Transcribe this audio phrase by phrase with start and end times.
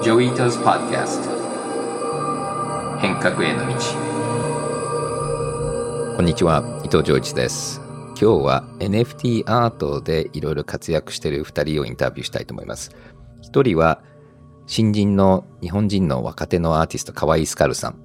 [0.00, 1.30] Joi Ito's Podcast
[3.00, 3.74] 変革への道。
[6.16, 6.62] こんにちは。
[6.84, 7.80] 伊藤穰一です。
[8.10, 12.92] 今日は NFT アートでいろいろ活躍している2人をインタビューしたいと思います。
[13.42, 14.00] 1人は
[14.68, 17.96] 新人の日本人の若手のアーティスト Kawaii SKULL さん。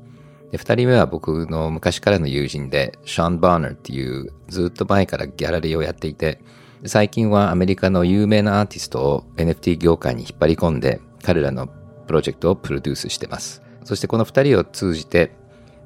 [0.50, 6.42] で、二人目は僕の昔からの友人で、 Sean Bonner っていうずっと前からギャラリーをやっていて、
[6.86, 11.70] 最近はアメリカの有名なアーティストを NFT 業界に引っ張り込んで、彼らの
[12.08, 13.62] プロジェクトをプロデュースしてます。
[13.84, 15.32] そしてこの二人を通じて、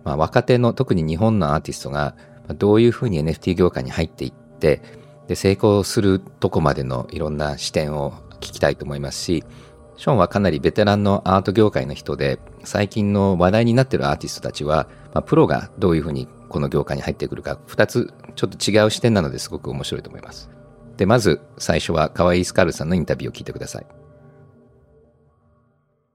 [0.03, 2.16] まあ、若手の特に日本のアーティストが
[2.57, 4.81] どういうふうに NFT 業界に入っていって、
[5.27, 9.43] で成功するとこまでのいろんな視点を聞きたいと思いますし、
[9.98, 20.49] ショーンはかなりベテランのアート業界の人で、最近の話題になってるアーティストたちは、まあ、プロがどういうふうにこの業界に入ってくるか、二つちょっと違う視点なのですごく面白いと思います。
[20.98, 24.06] で、まず最初は河合スカルさんのインタビューを聞いてください。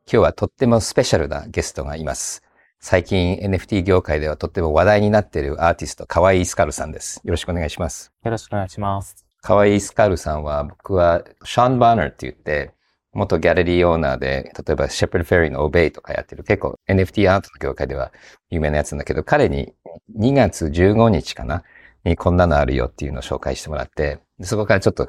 [0.04, 2.42] 今日はとってもスペシャルなゲストがいます。
[2.80, 7.20] 最近 NFT 業界ではとっても話題になっているアーティスト、河合スカルさんです。
[7.24, 8.12] よろしくお願いします。
[8.24, 9.24] よろしくお願いします。
[9.40, 12.72] 河合スカルさんは僕はシャン・バーナーって言って、
[13.12, 18.10] 元ギャラリーオーナーで、例えばシェプルフェリーのオベイとかやってる結構 NFT アートの業界では
[18.50, 19.72] 有名なやつなんだけど、彼に
[20.18, 21.62] 2月15日かな
[22.04, 25.08] にこんなのあるよっていうのを紹介してもらって、そこからちょっと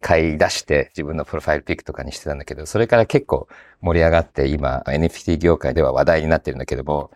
[0.00, 3.48] 買い出して自分のプロファイルピックとかにしてたんだけど、それから結構
[3.80, 7.10] 盛り上がって今 NFT 業界では話題になってるんだけども、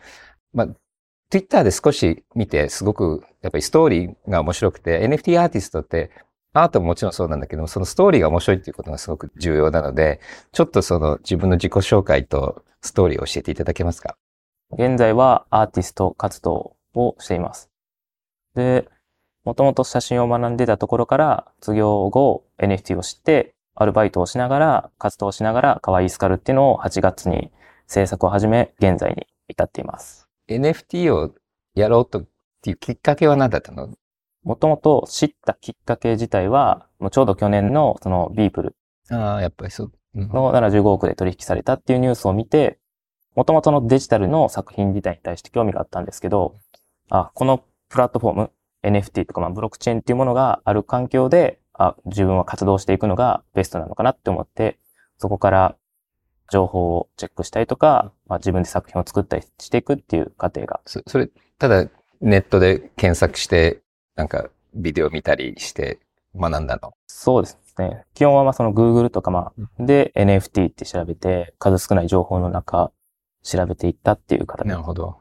[0.52, 0.68] まあ、
[1.30, 6.10] Twitter で少し見てすごくやっぱりストーリーが面白くて NFT アーティストって
[6.52, 10.20] アートももちろんそうなんだけども、そのストーリーが面白いっていうことがすごく重要なので、
[10.52, 14.16] ちょっとその自分の自己紹介とストーリーを教えていただけますか？
[14.72, 17.70] 現在はアーティスト活動をしています。
[18.54, 18.86] で、
[19.44, 27.50] もともと写真を学んでたところから、卒業後 NFT を知って、アルバイトをしながら、活動をしながら、可愛いスカルっていうのを8月に
[27.86, 30.28] 制作を始め、現在に至っています。
[30.48, 31.34] NFT を
[31.74, 32.24] やろうとっ
[32.62, 33.88] ていうきっかけは何だったの？
[34.44, 38.76] もともと知ったきっかけ自体は、もうちょうど去年のそのビープル
[39.10, 39.92] ああ、やっぱりそう。
[40.14, 42.78] の75億で取引されたっていうニュースを見て、
[43.34, 46.56] もともとのデジタルの作品自体に対して興味があったんですけど、
[47.08, 48.50] あ、このプラットフォーム、
[48.82, 54.78] NFT とかまあブロックチェーンっていうものがある環境で、あ、自分は活動していくのがベストなのかなって思って、
[55.18, 55.76] そこから
[56.50, 60.80] 情報をチェックしたりとか、まあ、自分で作品を作ったりしていくっていう過程が。
[60.84, 61.88] そそれ、ただ
[62.20, 63.80] ネットで検索して
[64.16, 66.00] なんかビデオ見たりして
[66.36, 66.92] 学んだの？
[67.06, 68.04] そうですね。
[68.14, 72.92] 基本はまあその Google とかまあ、で NFT って調べて、数少ない情報の中、
[73.42, 75.18] 調べていったっていう形なるほど。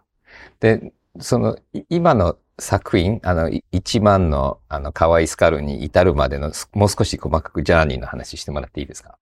[0.59, 1.57] で、その、
[1.89, 9.17] 今の作品、あの、1万の、あの、可愛いスカルに至るまでの、もう少し細かくジャーニーの話してもらっていいですか？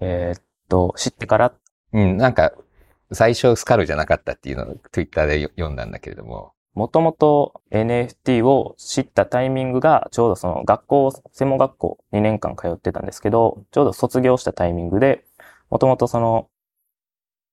[0.00, 1.52] えー、っと、知ってから？
[1.92, 2.52] うん、なんか、
[3.10, 6.52] 最初スカルじゃなかったっていうのを Twitter で読んだんだけれども。
[6.74, 15.24] もともと NFT を知ったタイミングが、ちょうどその学校、専門学校2年間通ってたんですけど、ちょうど卒業したタイミングで、
[15.70, 16.48] もともとその、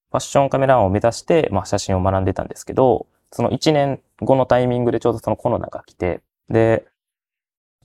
[0.09, 6.85] ファッションカメラマンを目指して、まあ写真を学んでたんですけど、その1年後のタイミングでちょうどそのコロナが来て、で、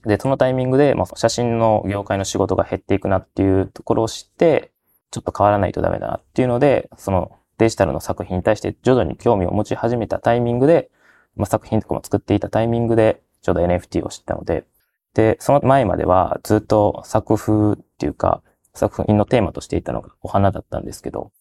[0.05, 4.71] で、そのタイミングで、まあ、写真の業界の仕事が減っていくなっていうところを知って、
[5.11, 10.91] ちょっと変わらないとダメだなっていうので、そのデジタルの作品に対して徐々に興味を持ち始めたタイミングで、
[11.35, 14.65] まあ、作品とかも作っていたタイミングで、ちょうど NFT を知ったので、
[15.13, 18.43] で、その前まではずっと作風っていうか、
[18.73, 21.31] 作品のテーマとしていたのがお花だったんですけど、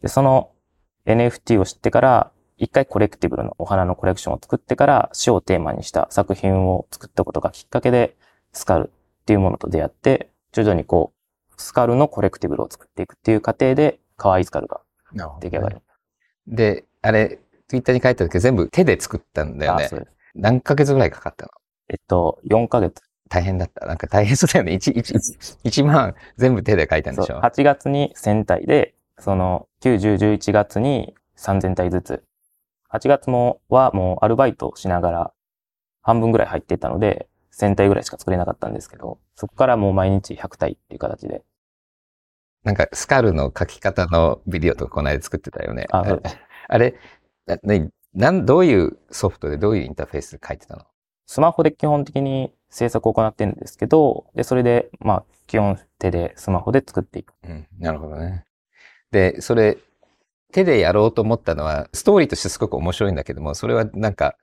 [0.00, 0.52] で、その
[1.06, 8.16] NFT を知ってから、一回コレクティブルのお花のコレクションを作ってから、死をテーマにした作品を作ったことがきっかけで、
[8.52, 11.14] スカルっていうものと出会って、徐々にこ
[11.50, 14.82] う、スカルのコレクティブルを作っていくっていう過程で、可愛いスカルが
[15.40, 15.76] 出来上がる。
[15.76, 15.82] ね、
[16.46, 19.88] で、あれ、ツイッターに書いた時全部手で作ったんだよね。
[20.34, 21.52] 何ヶ月ぐらいかかったの？
[21.88, 23.02] えっと、4ヶ月。
[23.30, 23.86] 大変だった。
[23.86, 24.72] なんか大変そうだよね。
[24.72, 32.24] 1、1、1万全部手で書いたんでしょ ?8 月に1000体で、その、9、10、11月に3000体ずつ。
[32.92, 35.32] 8月もはもうアルバイトしながら
[36.02, 41.42] 半分ぐらい入ってたので、1000体ぐらいしか作れなかったんですけど、そこからもう毎日100体っていう形で。
[42.62, 45.86] なんか、スカルの書き方のビデオとかこの間作ってたよね。
[45.90, 46.04] あ
[46.68, 46.94] あれ、
[47.46, 47.58] な、
[48.12, 50.84] なん、どういうソフトでどういうインターフェースで書いてたの？
[51.26, 57.32] スマホで基本的に制作を行ってるんですけど、で、それで、まあ、基本手で、スマホで作っていく。
[57.44, 58.44] うん、なるほどね。
[59.10, 59.78] で、それ、
[60.52, 64.36] 手でやろうと思ったのは、ストーリーとしてすごく面白いんだけども、それはなんか、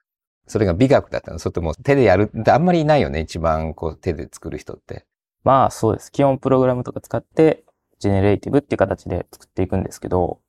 [0.47, 5.05] それが美学だったのそれとも手でやるってあんまりいないよね、一番こう手で作る人って。
[5.43, 6.11] まあそうです。
[6.11, 7.63] 基本プログラムとか使って
[7.99, 10.39] generative っていう形で作っていくんですけど、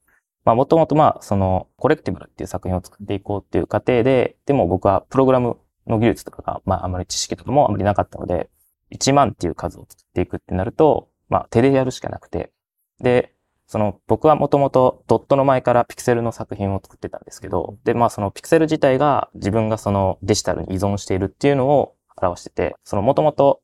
[0.45, 8.51] まあもともとまあそのコレクティブルっていう作品を作っていこうっていう過程で、でも僕はプログラムの技術とかがまああまり知識とかもあまりなかったので、
[8.93, 12.53] 1万っていう数を作っていくってなると、まあ手でやるしかなくて、
[13.01, 13.35] で、
[13.69, 23.61] その僕はもともとドットの前からピクセルの作品を作ってたんですけど、で、まあそのピクセル自体が自分がそのデジタルに依存しているっていうのを表してて、そのもともと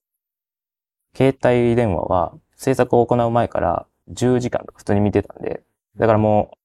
[1.17, 5.63] 携帯電話は制作を行う前から10時間とか普通に見てたんで、
[5.97, 6.57] だからもう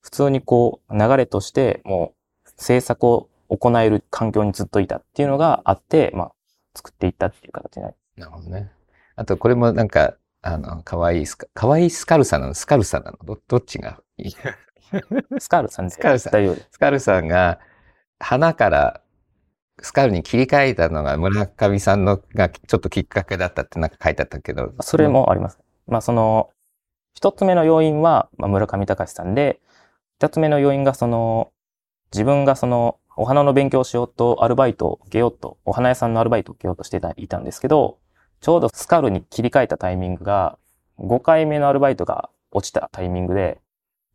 [0.00, 2.14] 普通にこう流れとしても
[2.46, 6.32] う制作を行える環境にずっといたっていうのがあって、まあ
[6.74, 8.70] 作っていったっていう形になりなるほどね。
[9.16, 12.54] あと、これもなんか、あの、かわいいスカ、かわいいスカルサなの？
[12.54, 13.18] スカルサなの？
[13.24, 14.32] ど、どっちがいい？
[15.38, 16.56] スカールさんでスカールさん。
[16.70, 17.58] スカルさんが、
[18.18, 19.00] 花から
[19.80, 24.72] スカルに切り替えたのが村上さんのがちょっときっかけだったってなんか書いてあったけど。
[24.80, 25.08] それ。
[25.08, 25.58] もあります。
[25.86, 26.50] まあその、
[27.14, 29.60] 一つ目の要因は、まあ、村上隆さんで、
[30.18, 31.52] 二つ目の要因がその、
[32.12, 37.98] 自分がその、お花の勉強をしようと、アルバイトを受けようと、お花屋さんのアルバイトを受けようとしてたいたんですけど、
[38.42, 40.58] ちょうどスカルに切り替えたタイミングが、
[40.98, 43.60] 5回目のアルバイトが落ちたタイミングで、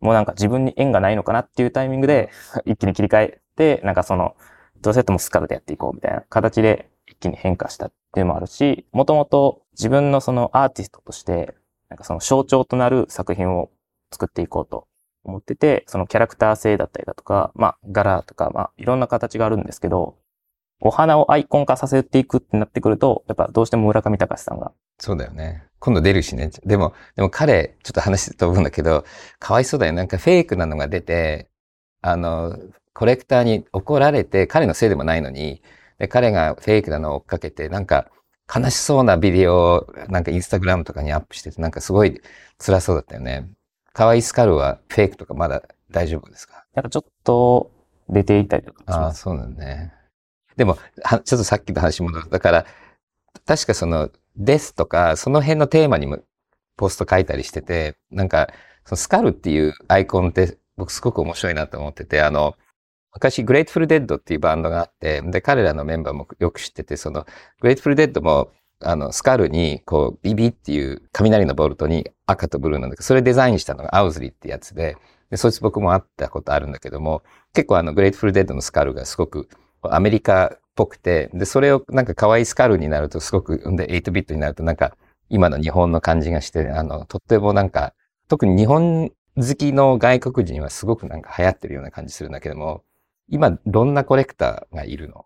[0.02, 2.30] もうなんか自分に縁がないのかなっていうタイミングで、
[2.66, 4.36] 一気に切り替えて、なんかその、
[4.82, 11.56] どうせやってもスカルでやっていこうみたいな形で一気に変化したっていうのもあるし、もともと自分のそのアーティストとして、
[11.88, 13.70] なんかその象徴となる作品を
[14.12, 14.88] 作っていこうと
[15.24, 20.18] 思ってて、そのキャラクター性だったりだとか、まあ柄とか、まあいろんな形があるんですけど、
[20.80, 24.72] お花をアイコン化させていくってなってくると、やっぱどうしても村上隆さんが。
[25.00, 25.64] そうだよね。
[25.80, 26.52] 今度出るしね。
[26.66, 29.06] でも、でも彼、ちょっと話飛ぶんだけど、
[29.40, 29.94] かわいそうだよ。
[29.94, 31.50] なんかフェイクなのが出て、
[32.02, 32.58] あの、
[32.94, 35.62] コレクターに怒られて、彼のせいでもないのに、
[36.00, 38.10] で彼がフェイクなのを追っかけて、なんか
[38.54, 42.22] 悲しそうなビデオを、なんかインスタグラムとかにアップしてて、なんかすごい
[42.60, 43.50] 辛そうだったよね。
[43.94, 46.66] Kawaii SKULL はフェイクとかまだ大丈夫ですか？
[46.76, 47.72] なんかちょっと
[48.10, 49.22] 出ていたりとかしああ、ます。
[49.22, 49.94] そうなんだね。
[50.58, 52.30] でも、ちょっとさっきの話戻る。
[52.30, 52.66] だから、
[53.46, 56.20] 確かその、 death とか、その辺のテーマにも
[56.76, 58.50] ポスト書いたりしてて、なんか、
[58.86, 62.56] その skull っていうアイコンって僕すごく面白いなと思ってて、あの、
[63.14, 67.26] 昔、 Grateful Dead っていうバンドがあって、で、彼らのメンバーもよく知ってて、その、
[67.62, 68.52] Grateful Dead も、
[68.84, 74.98] あの、 skull に、こう、ビビっていう雷のボルトに赤とブルーなんだけど、それデザインしたのが Owsley ってやつで、
[75.32, 77.24] で、そいつ僕も会ったことあるんだけども、
[77.54, 79.50] 結構あの、 Grateful Dead の skull がすごく
[79.96, 84.96] アメリカっぽくて、で、それをなんか Kawaii SKULL になるとすごく、で、8ビットになるとなんか、
[85.30, 87.94] 今の日本の感じがして、あの、とってもなんか、
[88.28, 92.84] 特に日本好きの外国人はすごくなんか流行ってるような感じするんだけども、
[93.30, 95.26] 今、どんなコレクターがいるの？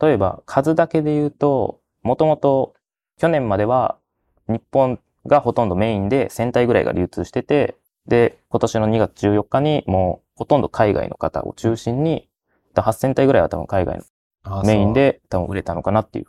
[0.00, 2.74] 例えば数だけで言うと、もともと
[3.18, 3.98] 去年までは
[4.48, 7.76] 日本がほとんどメインで1000体ぐらいが流通してて、
[8.06, 12.28] で、今年の2月14日にもうほとんど海外の方を中心に、
[12.74, 14.00] 8000体ぐらいは多分海外
[14.44, 14.92] のメイン。
[14.92, 16.26] で多分売れたのかなっていう。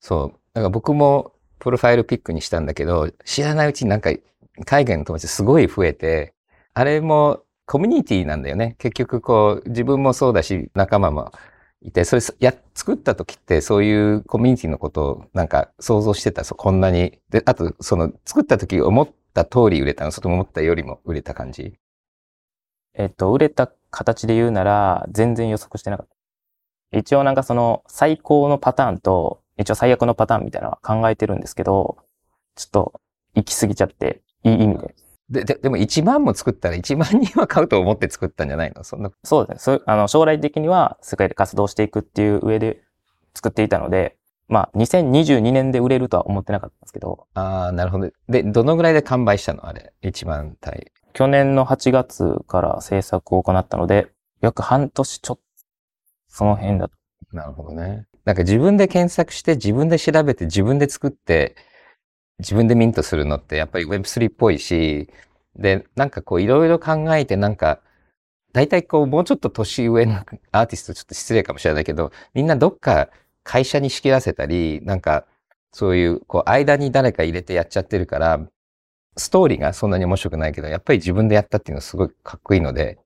[0.00, 0.38] そう。
[0.54, 4.10] だから僕もプロファイルピックにしたんだけど、知らないうちになんか
[4.64, 6.34] 海外の友達すごい増えて、
[6.74, 8.76] あれもコミュニティなんだよね。
[8.78, 11.32] 結局こう、自分もそうだし、仲間も
[11.82, 17.18] いて、それや、作った時ってそういうコミュニティのことをなんか想像してた、そうこんなに。
[17.28, 21.74] で、あと、その作った時思った通り売れたの、それとも思ったよりも売れた感じ？
[22.94, 26.06] えっと、売れた形で言うなら全然予測してなかっ
[26.92, 26.98] た。
[26.98, 31.96] 一応なんかその最高のパターンと一応最悪のパターンみたいなのは考えてるんですけど、
[32.56, 33.00] ちょっと
[33.34, 34.94] 行き過ぎちゃって、いい意味で。
[35.30, 38.84] で、ででも1万も作ったら1万人は買うと思って作ったんじゃないの？
[38.84, 39.10] そんな。
[39.24, 39.80] そうですね。
[39.86, 42.82] あの、将来的には世界で活動していくっていう上で
[43.34, 44.16] 作っていたので、
[44.48, 48.10] まあ、2022年で売れるとは思ってなかったんですけど、ああ、なるほど。
[48.28, 49.66] で、どのぐらいで完売したの？
[49.66, 49.92] あれ。
[50.02, 50.92] 1万体。
[51.16, 54.08] 去年の8月から制作を行ったので、
[54.42, 55.42] 約半年ちょっと、
[56.28, 56.94] その辺だと。
[57.32, 58.06] なるほどね。
[58.26, 61.56] なんか自分で検索して、自分で調べて、自分で作って、
[62.38, 65.08] 自分でミントするのってやっぱり Web3 っぽいし、
[65.54, 67.80] で、なんかこういろいろ考えて、なんか、
[68.52, 70.16] 大体こうもうちょっと年上の
[70.52, 73.08] アーティストちょっと失礼かもしれないけど、みんなどっか
[73.42, 75.24] 会社に仕切らせたり、なんか
[75.72, 78.46] そういうこう間に誰か入れてやっちゃってるから、
[79.16, 82.98] ストーリーがそんなに面白くないけど、やっぱり自分でやったっていうのはすごいかっこいいので、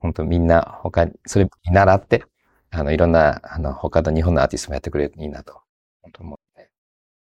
[0.00, 2.24] 本当みんな他に、それ見習って、
[2.70, 5.60] あの、いろんな、あの、他の日本のアーティストもやってくれるといいなと、
[6.02, 6.70] 本当思って。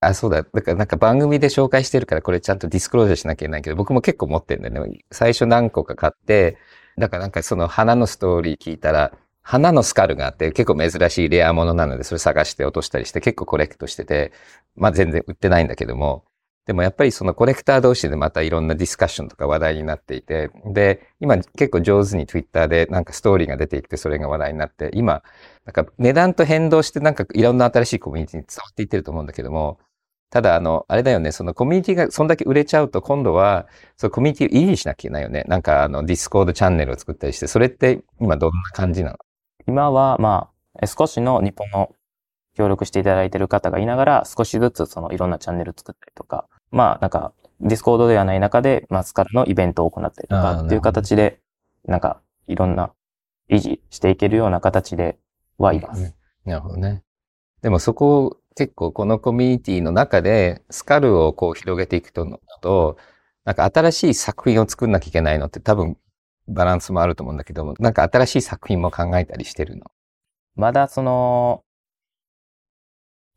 [0.01, 0.43] あ、そうだ。
[0.43, 5.01] だからなんか番組で紹介してるからこれちゃんとディスクロージャーしなきゃいけないけど、僕も結構持ってるんだよね。
[5.13, 6.59] 最初何個か買って、
[6.99, 14.33] だからなんかその花のストーリー聞いたら、花のスカルがあって結構珍しいレアものなので、それ探して落としたりして結構コレクトしてて、
[14.77, 16.25] まあ全然売ってないんだけども、
[16.67, 25.23] でもやっぱりそのコレクター同士でまたいろんなディスカッションとか話題になっていて、で、今結構上手に Twitter でなんかストーリーが出てきてそれが話題になって、今、
[25.65, 29.79] なんか値段と変動してなんかいろんな新しいコミュニティに伝わっていってると思うんだけども、
[30.29, 35.45] ただあの、あれだよね、そのコミュニティがそんだけ売れちゃうと今度は、そのコミュニティを維持しなきゃいけないよね。
[35.47, 39.19] なんかあの、ディスコードチャンネルを作ったりして、それって今どんな感じなの？
[39.69, 40.51] 今はま
[40.83, 41.93] あ、少しの日本の
[42.57, 51.41] 協力していただいている方がいながら、少しずつそのいろんなチャンネル作ったりとか、まあなんか、ディスコードではない中で、まあスカルのイベントを行ったりとかっていう形で、
[51.87, 52.93] なんか、いろんな
[53.49, 55.19] 維持していけるような形で
[55.59, 56.15] はいます。
[56.45, 57.03] うん、なるほどね。
[57.63, 62.97] でもそこ結構このコミュニティの中でスカルをこう広げていくとと、
[63.45, 65.97] なんか新しい作品を作んなきゃいけないのって多分
[66.47, 69.87] バランスもあると思うんだけども、なんか新しい作品も考えたりしてるの？
[70.55, 71.65] まだその、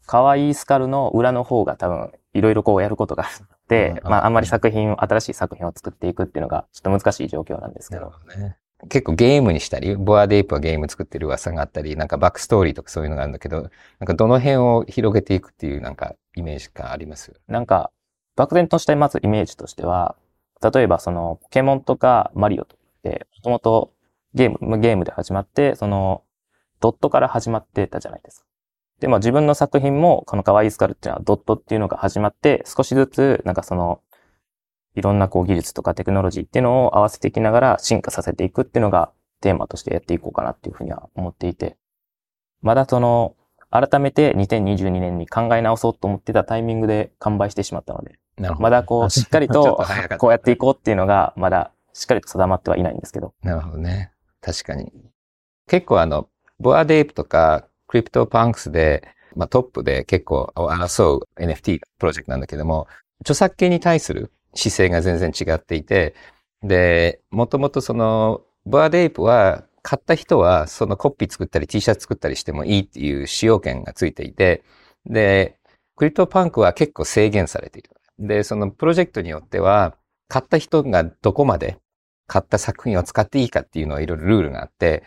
[0.05, 8.13] 可愛いスカルの裏の方が多分いろいろこうやることがあって、まああんまり作品を、新しい作品を作っていくっていうのがちょっと難しい状況なんですけど。
[8.27, 8.57] どね。
[8.87, 13.71] 結構ゲームにしたり、ボアデイプはゲーム作ってる噂があったり、なんかバックストーリーとかそういうのがあるんだけど、なん
[14.05, 17.33] かどの辺を広げていくっていうなんかイメージがあります？
[17.47, 17.91] なんか、
[18.37, 20.15] 漠然としたまずイメージとしては、
[20.61, 23.91] 例えばそのポケモンとかマリオとかって、もともと
[24.33, 26.23] ゲーム、ゲームで始まって、その
[26.79, 28.45] ドットから始まってたじゃないですか。
[28.99, 34.01] で、まあ自分の作品もこの可愛いスカルっていうのはドットっていうのが始まって、少しずつなんかその
[34.95, 41.77] いろんなこう技術とかテクノロジーっていうのを合わせていきながら進化させていくっていうのがテーマとしてやっていこうかなっていうふうには思っていて、
[42.61, 43.35] まだその、
[43.71, 48.19] 改めて2022年に考え直そうと思ってたタイミングで完売してしまったので、
[48.57, 49.79] まだこう、しっかりと
[50.17, 53.33] こうやっていこうっていうのが、まだしっかりと定まってはいないんですけど。
[53.43, 54.11] なるほどね。
[54.41, 54.91] 確かに。
[55.67, 56.27] 結構あの、
[56.59, 62.87] Bored Ape とか、 CryptoPunks で、まあトップで結構争う NFT プロジェクトなんだけども、
[63.21, 66.15] 著作権に対する姿勢が全然違っていて、
[66.61, 74.63] で、もともとその、 Bored Ape は、買った人はそのコピー作ったり T シャツ作ったりしてもいいっていう使用権がついていて、
[75.05, 75.57] で、
[75.95, 77.89] クリプトパンクは結構制限されている。
[78.19, 79.95] で、そのプロジェクトによっては、
[80.27, 81.79] 買った人がどこまで
[82.27, 85.03] 買った作品を使っていいかっていうのはいろいろルールがあって、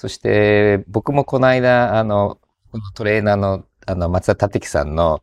[0.00, 2.38] そして僕もこの間、あの、
[2.72, 5.20] このトレーナーのあの松田立樹さんの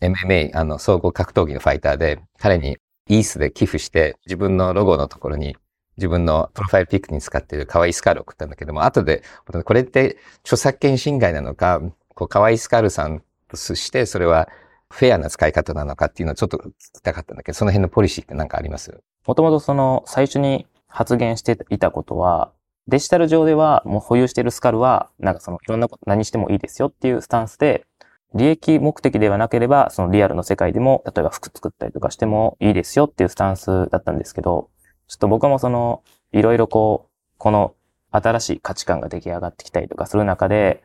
[0.00, 5.56] MMA、あの総合格闘技のファイターで、彼にイースで寄付して、自分のロゴのところに、
[5.96, 9.24] 自分のプロファイルピックに使っている可愛いスカールを送ったんだけども、後で、
[9.64, 11.80] これって著作権侵害なのか、
[12.14, 14.48] こう可愛いスカールさんとして、それは
[14.90, 19.02] フェアな使い方なのかっていうのをちょっと聞きたかったんだけど、その辺のポリシーって何かあります？
[19.26, 22.52] もともとその最初に発言していたことは、
[22.90, 27.86] デジタル上ではもう保有しているスカルは、なんかそのいろんなこと何してもいいですよっていうスタンスで、
[28.34, 34.70] 利益目的ではなければ、そのリアルの世界でも、例えば服作ったりとかしてもいいですよっていうスタンスだったんですけど、
[35.06, 37.74] ちょっと僕もその、いろいろこう、この
[38.10, 40.82] 新しい価値観が出来上がってきたりとかする中で、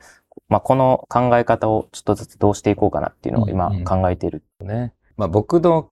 [0.48, 4.44] まあ、この考え方をちょっとずつどうしていこうかなっていうのを今考えている。
[4.60, 4.94] うんうん、ね。
[5.18, 5.90] まあ、僕の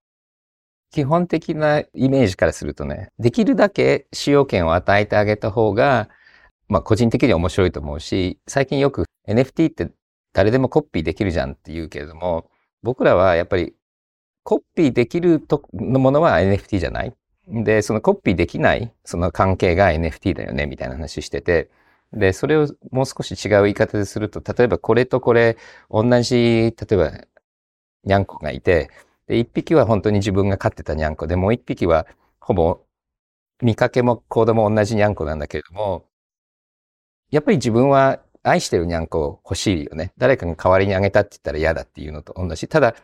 [0.94, 6.08] 基本的なイメージからするとね、できるだけ使用権を与えてあげた方が、
[6.68, 9.90] まあ個人的に面白いと思うし、最近よく NFT って
[10.34, 12.48] 誰でもコピーできるじゃんって言うけれども、
[12.84, 13.74] 僕らはやっぱり
[14.44, 17.14] コピーできるとのものは NFT じゃない？
[17.48, 21.72] で、そのコピーできないその関係が NFT だよねみたいな話してて、
[22.12, 25.58] で、それをもう少し違う言い方ですると、例えばこれとこれ
[25.90, 27.12] 同じ、例えば
[28.04, 28.92] ニャンコがいて、
[29.28, 32.08] で、一匹は本当に自分が飼ってたニャンコで、もう一匹は
[32.40, 32.82] ほぼ
[33.62, 36.06] 見かけもコードも同じニャンコなんだけれども、
[37.32, 40.14] やっぱり自分は愛してるにゃんこ欲しいよね。
[40.18, 42.68] 誰かが代わりにあげたって言ったら嫌だっていうのと同じ。
[42.68, 42.96] ただ、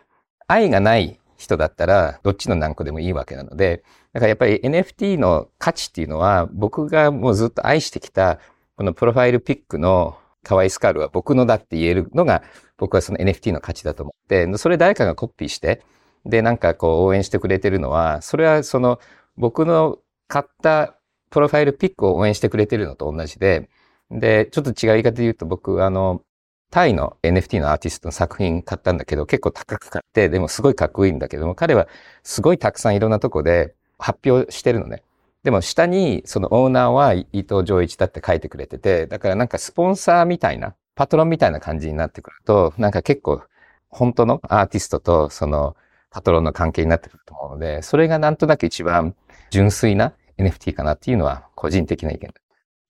[0.47, 3.83] 愛がない人だったら、どっちの何個でもいいわけなので、
[4.13, 8.39] だからやっぱり NFT の価値っていうのは、僕がもうずっと愛してきた、
[8.75, 12.43] このプロファイルピックの可愛いスカールは僕のだって言えるのが、
[12.77, 15.81] 僕はその NFT の価値だと思って、それ誰かがコピーして、
[16.25, 18.99] で、なんかこう応援してくれてるのは、それはその
[19.37, 20.95] 僕の買った
[21.29, 23.69] プロファイルピックを応援してくれてるのと同じで、
[24.11, 26.23] で、ちょっと違う言い方で言うと僕、あの、
[26.71, 31.87] タイの NFT のアーティストの作品買ったんだけど、結構高く買って、でもすごいかっこいいんだけども、彼は
[32.23, 35.03] すごいたくさんいろんなとこで発表してるのね。
[35.43, 43.41] でも下にそのオーナーは伊藤浄一だって書いてくれてて、だからなんかスポンサーみたいな、パトロンみたいな感じになってくると、なんか結構
[43.89, 45.75] 本当のアーティストとその
[46.11, 49.15] パトロンの関係になってくると思うので、それがなんとなく一番
[49.51, 52.33] 純粋な NFT かなっていうのは個人的な意見だ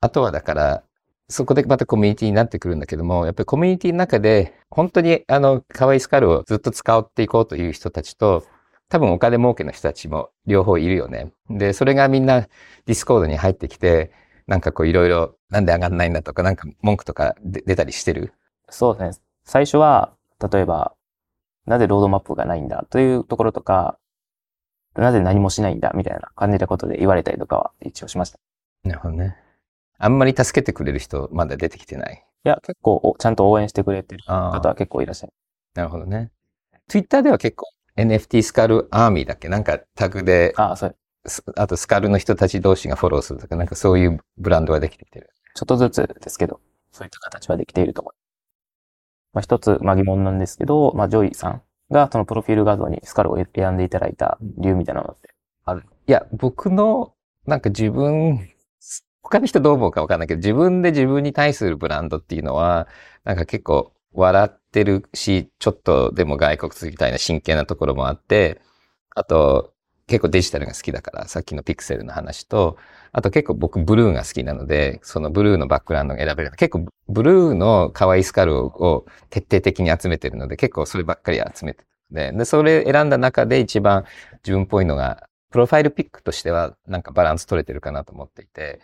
[0.02, 0.84] あとはだから、
[1.28, 8.46] そこでまたコミュニティになってくるんだけども、やっぱりコミュニティの中で、本当にあの、可愛いスカルをずっと使っていこうという人たちと、
[8.88, 11.32] 多分お金儲けの人たちも両方いるよね。
[11.50, 14.12] で、それがみんなディスコードに入ってきて、
[14.48, 18.34] なんかこういろいろなんで上がんないんだとか、なんか文句とか出たりしてる？
[18.70, 19.26] そうですね。
[19.44, 20.14] 最初は、
[20.52, 20.94] 例えば、
[21.70, 23.98] なぜロードマップがないんだというところとか、
[24.96, 28.40] なぜ何もしないんだみたいな感じなことで言われたりとかは一応しました。
[28.84, 29.38] なるほどね。
[29.98, 32.26] あんまり助けてくれる人まだ出てきてない。
[32.44, 35.34] いや、結構ちゃんと応援してくれてる方は結構いらっしゃる。
[35.76, 36.32] なるほどね。
[36.88, 39.48] Twitter では結構 NFT スカルアーミーだっけ？
[39.48, 40.96] なんかタグで、ああ、そう。
[41.56, 45.30] あとスカルの人たち同士がフォローするとか、なんかそういうブランドができてきてる。
[45.54, 46.62] ちょっとずつですけど、
[46.92, 48.16] そういった形はできていると思い
[49.34, 55.30] まあ、一つ、まあ、疑問なんですけど、まあ、ジョイさんがそのプロフィール画像にスカルを選んでいただいた理由みたいなのって
[55.66, 55.84] ある？
[56.08, 57.14] いや、僕の、
[57.46, 58.50] なんか自分、
[59.22, 62.88] 他の人どう思うかわかんないけど、自分で自分に対するブランドっていうのは、
[63.24, 68.60] なんか結構笑ってるし、ちょっとでも骸骨みたいな真剣なところもあって、
[69.16, 69.74] あと、
[70.10, 72.78] 結構デジタルが好きだから、さっきのピクセルの話と、
[73.12, 76.52] あと結構僕ブルーが好きなので、そのブルーのバックグラウンドが選べる。
[76.52, 84.06] 結構ブルーの可愛いスカルを徹底的に集めてるので、結構そればっかり集めてるで、で、それ選んだ中で一番
[84.44, 88.82] 自分っぽいのが、 profile pic としてはなんかバランス取れてるかなと思っていて、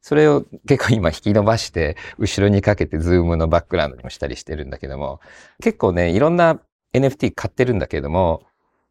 [0.00, 5.20] それを結構今引き伸ばして、後ろにかけてズームのバックグラウンドにもしたりしてるんだけども、
[5.62, 6.60] 結構ね、いろんな
[6.94, 8.42] NFT 買ってるんだけども、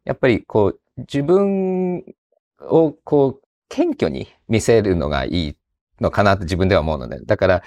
[0.04, 2.04] やっぱりこう、自分
[2.60, 5.56] をこう、謙虚に見せるのがいい
[6.00, 7.18] のかなって自分では思うのね。
[7.24, 7.62] だから、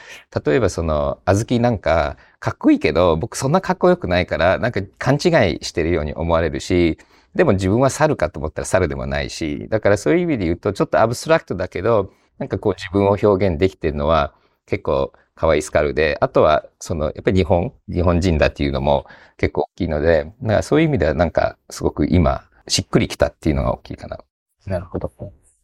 [0.46, 5.20] 例えばその、あずきなんか、かっこいいけど、僕そんなかっこよくないから、なんか勘違い
[5.64, 6.98] してるように思われるし、
[7.36, 14.34] でも自分は猿かと思ったら猿でもないし、だからそういう意味で言うと、ちょっとアブストラクトだけど、なんかこう自分を表現できてるのは
[14.66, 19.06] 結構可愛いスカルで、あとはその、やっぱり日本、日本人だっていうのも
[19.38, 24.20] 結構大きいので、だかそういう意味ではなんかすごく今、しっくりきたっていうのが大きいかな。
[24.66, 25.12] なるほど。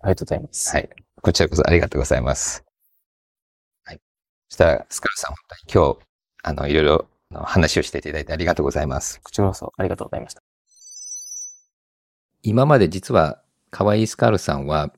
[0.02, 0.76] ありがとうございます。
[0.76, 0.90] はい。
[1.22, 2.64] こちらこそありがとうございます。
[3.84, 4.02] はい。
[4.50, 5.38] そしたら、スカルさん、本
[5.72, 6.08] 当に今日、
[6.44, 9.22] あの、いろいろ話をしていただいてありがとうございます。
[9.22, 10.42] こちらこそありがとうございました。
[12.44, 14.94] 今まで実は、可愛いスカルさんは、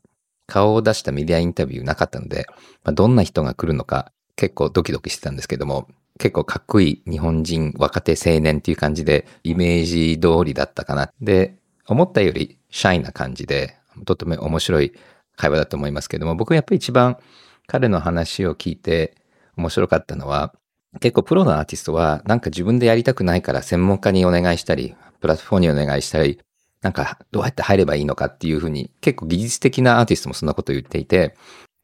[0.45, 2.45] 顔を出したメディアインタビューなかったので、
[2.83, 11.11] まあ、どんな人が来るのか結構ドキドキしてたんですけども、結構かっこいい日本人若手青年っていう感じで、イメージ通りだったかな。
[11.21, 11.58] で、
[11.89, 13.75] 思ったよりシャイな感じで、
[14.05, 14.93] とても面白い
[15.35, 17.17] 会話だと思いますけども、僕やっぱり一番
[17.65, 19.15] 彼の話を聞いて
[19.57, 20.53] 面白かったのは、
[20.99, 26.39] 結構プロのアーティストはなんか自分でやりたくないから専門家にお願いしたり、プラットフォームにお願いしたり、
[26.81, 31.35] なんかどうやって入ればいいのかっていうふうに結構技術的なアーティストもそんなこと言っていて、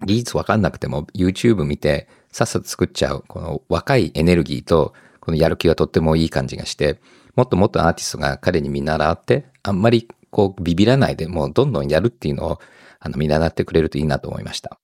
[0.05, 6.99] 技術わかんなくても YouTube 見てさっさと作っちゃうこの若いエネルギーとこのやる気がとってもいい感じがして、
[7.35, 12.59] もっともっとアーティストが彼に見習って、あんまりこうビビらないでもうどんどんやるっていうのを
[12.99, 14.79] あの見習ってくれるといいなと思いました。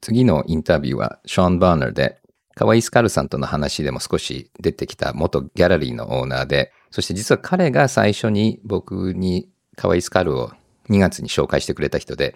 [0.00, 2.20] 次のインタビューはショーン・バーナーで、
[2.54, 10.52] カワイスカルさんとの話でも少し出てきた元ギャラリーのオーナーで、そして実は彼が最初に僕にカワイスカルを
[10.90, 12.34] 2月に紹介してくれた人で、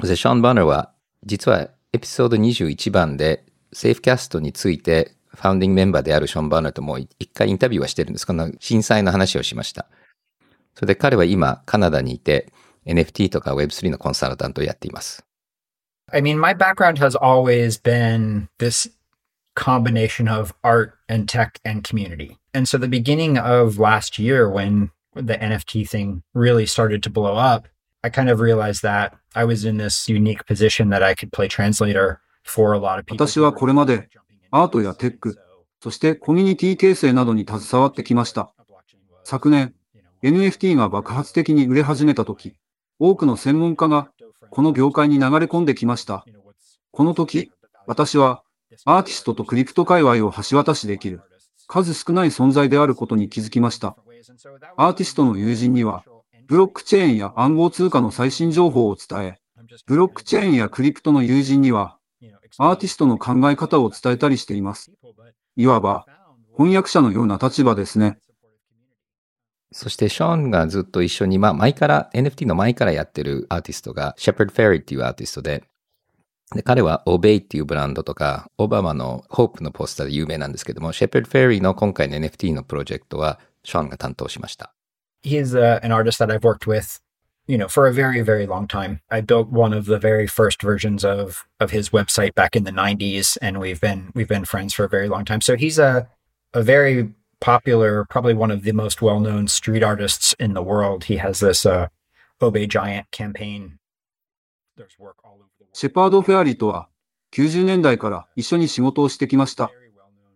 [0.00, 0.92] そしてショーン・バーナーは
[1.24, 8.26] 実はエピソード21番でセーフキャストについてファウンディングメンバーであるショーン・バーナーとも一回インタビューはしてるんです。
[8.26, 9.86] この震災の話をしました。
[10.74, 12.52] それで彼は今カナダにいて
[12.86, 15.24] NFT とか Web3 のコンサルタントをやっています。
[16.12, 18.90] I mean, my background has always been this
[19.54, 22.36] combination of art and tech and community.
[22.54, 27.36] And so the beginning of last year when the NFT thing really started to blow
[27.36, 27.66] up,
[28.04, 31.48] I kind of realized that I was in this unique position that I could play
[31.48, 33.24] translator for a lot of people.
[33.24, 34.08] 私はこれまで
[34.54, 35.38] アートやテック、
[35.82, 38.52] そしてコミュニティ形成などに携わってきました。
[39.24, 39.74] 昨年、
[40.22, 42.54] NFT が爆発的に売れ始めた時、
[42.98, 44.10] 多くの専門家が
[44.50, 46.26] この業界に流れ込んできました。
[46.90, 47.50] この時、
[47.86, 48.42] 私は
[48.84, 51.22] アーティストとクリプト界隈を橋渡しできる
[51.66, 53.96] 数少ない存在であることに気づきました。
[54.76, 56.04] アーティストの友人には、
[56.46, 59.38] ブロックチェーンや暗号通貨の最新情報を伝え、
[59.86, 61.96] ブロックチェーンやクリプトの友人には、
[62.58, 64.92] アーティストの考え方を伝えたりしています。
[65.56, 66.06] いわば、
[66.56, 68.18] 翻訳者のような立場ですね。
[69.72, 75.64] そしてショーンがずっと一緒に、まあ前から、NFT の前からやってるアーティストが、シェパード・フェリーっていうアーティストで、
[76.54, 84.74] で彼は Obey っていうブランドとか、オバマの Hope のポスターで有名なんですけども、シェパード・フェリーの今回の NFT のプロジェクトは、ショーンが担当しました。
[85.24, 87.00] He's、uh, an artist that I've worked with
[87.51, 89.01] you know, for a very, very long time.
[89.09, 92.71] I built one of the very first versions of of his website back in the
[92.71, 95.41] '90s, and we've been we've been friends for a very long time.
[95.41, 96.09] So he's a
[96.53, 101.05] a very popular, probably one of the most well known street artists in the world.
[101.05, 101.87] He has this uh,
[102.41, 103.79] Obey Giant campaign.
[104.75, 105.73] There's work all over the world.
[105.73, 106.89] シェパード・フェアリーとは
[107.33, 109.71] 90年代から一緒に仕事をしてきました。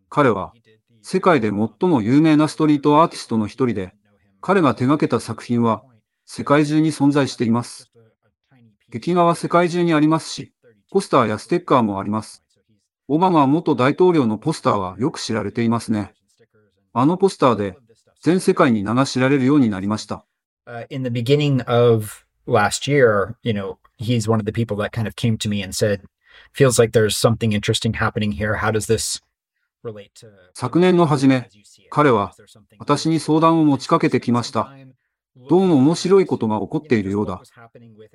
[0.09, 0.53] 彼は
[1.01, 3.93] 世界で最も有名なストリートアーティストの一人で、
[4.39, 5.83] 彼が手掛けた作品は
[6.26, 7.90] 世界中に存在しています。
[8.92, 10.52] 壁画は世界中にありますし、
[10.90, 12.42] ポスターやステッカーもあります。
[13.08, 16.12] オバマ元大統領のポスターはよく知られていますね。
[16.92, 17.78] あのポスターで
[18.20, 20.24] 全世界に名が知られるようになりました。
[30.54, 31.48] 昨年の初め、
[31.90, 32.34] 彼は
[32.78, 34.72] 私に相談を持ちかけてきました。
[35.36, 37.42] どうも面白いことが起こっているようだ。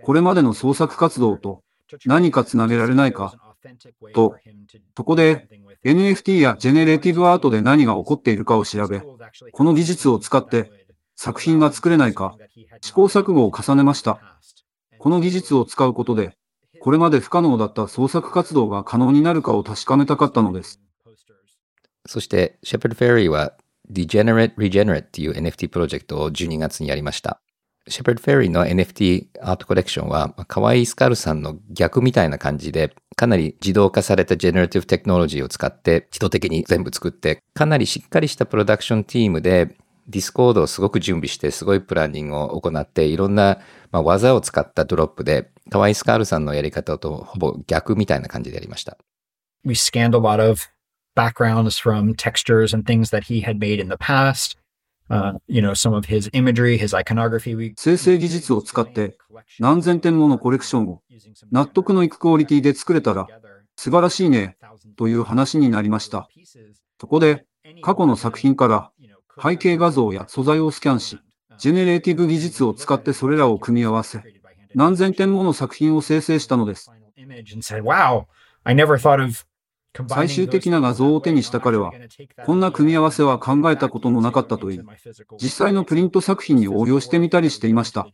[0.03, 1.61] これまでの創作活動と
[2.05, 3.35] 何かつなげられないか
[4.13, 4.35] と、
[4.97, 5.47] そこで
[5.85, 9.01] NFT やジェネレーティブアートで何が起こっているかを調べ、
[9.51, 10.71] この技術を使って
[11.15, 12.35] 作品が作れないか
[12.81, 14.39] 試行錯誤を重ねました。
[14.97, 16.35] この技術を使うことで、
[16.79, 20.81] これまで不可能だった創作活動が可能になるかを確かめたかったのです。
[22.07, 23.53] そして、シェパード・フェリーは
[23.89, 27.41] Degenerate Regenerate っていう NFT プロジェクトを12月にやりました。
[27.87, 39.75] シェパード・フェリーの NFT アートコレクションは、カワイイスカルさんの逆みたいな感じで、かなり自動化されたジェネラティブテクノロジーを使って、自動的に全部作って、かなりしっかりしたプロダクションチームで、
[40.07, 43.59] ディスコードをすごく準備して、すごいプランニングを行って、いろんな、
[43.91, 48.97] ま、技を使ったドロップで、カワイイスカルさんのやり方とほぼ逆みたいな感じでやりました。
[49.63, 50.69] we scanned a lot of
[51.15, 54.57] backgrounds from textures and things that he had made in the past.
[55.09, 57.53] Uh, you know, some of his imagery, his iconography.
[57.53, 59.17] We 生成技術を使って
[59.59, 61.01] 何千点ものコレクションを
[61.51, 63.27] 納得のいくクオリティで作れたら
[63.75, 64.55] 素晴らしいね
[64.95, 66.29] という話になりました。
[66.99, 67.45] そこで
[67.81, 68.91] 過去の作品から
[69.41, 71.19] 背景画像や素材をスキャンし、
[71.57, 74.23] ジェネレーティブ技術を使ってそれらを組み合わせ、
[74.75, 76.89] 何千点もの作品を生成したのです。
[80.07, 81.91] 最終的な画像を手にした彼は、
[82.45, 84.81] こんな組み合わせは考えたことのなかったと言い、
[85.41, 88.07] 実際のプリント作品に応用してみたりしていました。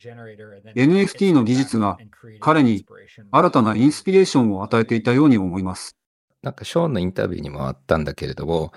[0.75, 1.97] NFT の技術が
[2.39, 2.85] 彼に
[3.31, 5.95] 新たなインスピレーションを与えていたように思います。
[6.41, 8.71] なんかショーンのインタビューにもあったんだけれども、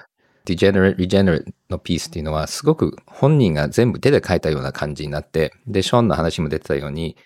[0.45, 7.17] Degenerate Regenerate のピースっていうのはすごく本人が全部手で書いたような感じになって、で、ショーンの話も出てたように、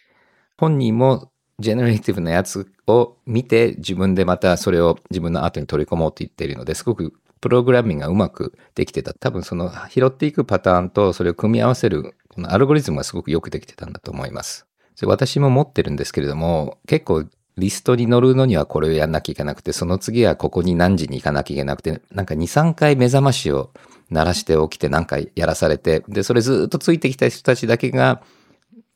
[0.56, 9.14] 本人もジェネレーティブなやつを見て自分でまたそれを自分のアートに取り込もうと言っているので、すごくプログラミングがうまくできてた。
[9.14, 14.67] 多分その拾っていくパターンとそれを組み合わせるこのアルゴリズムがすごくよくできてたんだと思います。
[14.97, 17.25] それ私も持ってるんですけれども、結構
[17.57, 23.71] リストに乗るのにはこれをやんなきゃいけなくて、その次はここに何時に行かなきゃいけなくて、なんか2、3回目覚ましを
[24.11, 28.23] 鳴らして起きてなんかやらされて、で、それずっとついてきた人たちだけが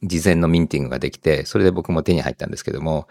[0.02, 3.08] 事前のミンティングができて、それで僕も手に入ったんですけども、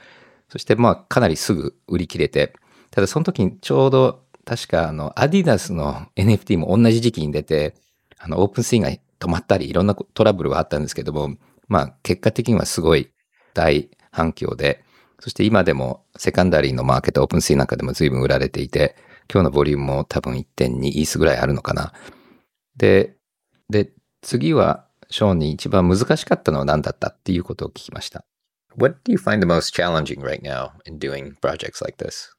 [0.50, 2.54] そしてまあかなりすぐ売り切れて、
[2.92, 7.76] ただその時にちょうど確かあのアディダスの NFT も同じ時期に出て、
[8.18, 11.36] あのオープンスインが止まったりいろんなトラブルはあったんですけども、
[11.68, 13.12] まあ結果的にはすごい
[13.54, 14.84] 大反響で、
[15.20, 18.96] そして今でもセカンダリーのマーケット、オープンスインなんかでも随分売られていて、
[19.32, 21.92] 今日のボリュームも多分1.2イースぐらいあるのかな。
[22.78, 23.18] で、
[23.70, 28.26] で、次はショーンに一番難しかったのは何だったっていうことを聞きました。
[28.76, 32.38] What do you find the most challenging right now in doing projects like this?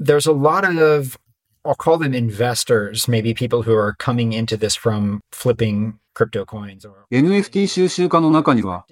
[0.00, 1.18] there's a lot of
[1.62, 6.86] I'll call them investors, maybe people who are coming into this from flipping crypto coins
[6.86, 8.86] or NFT 収集家の中には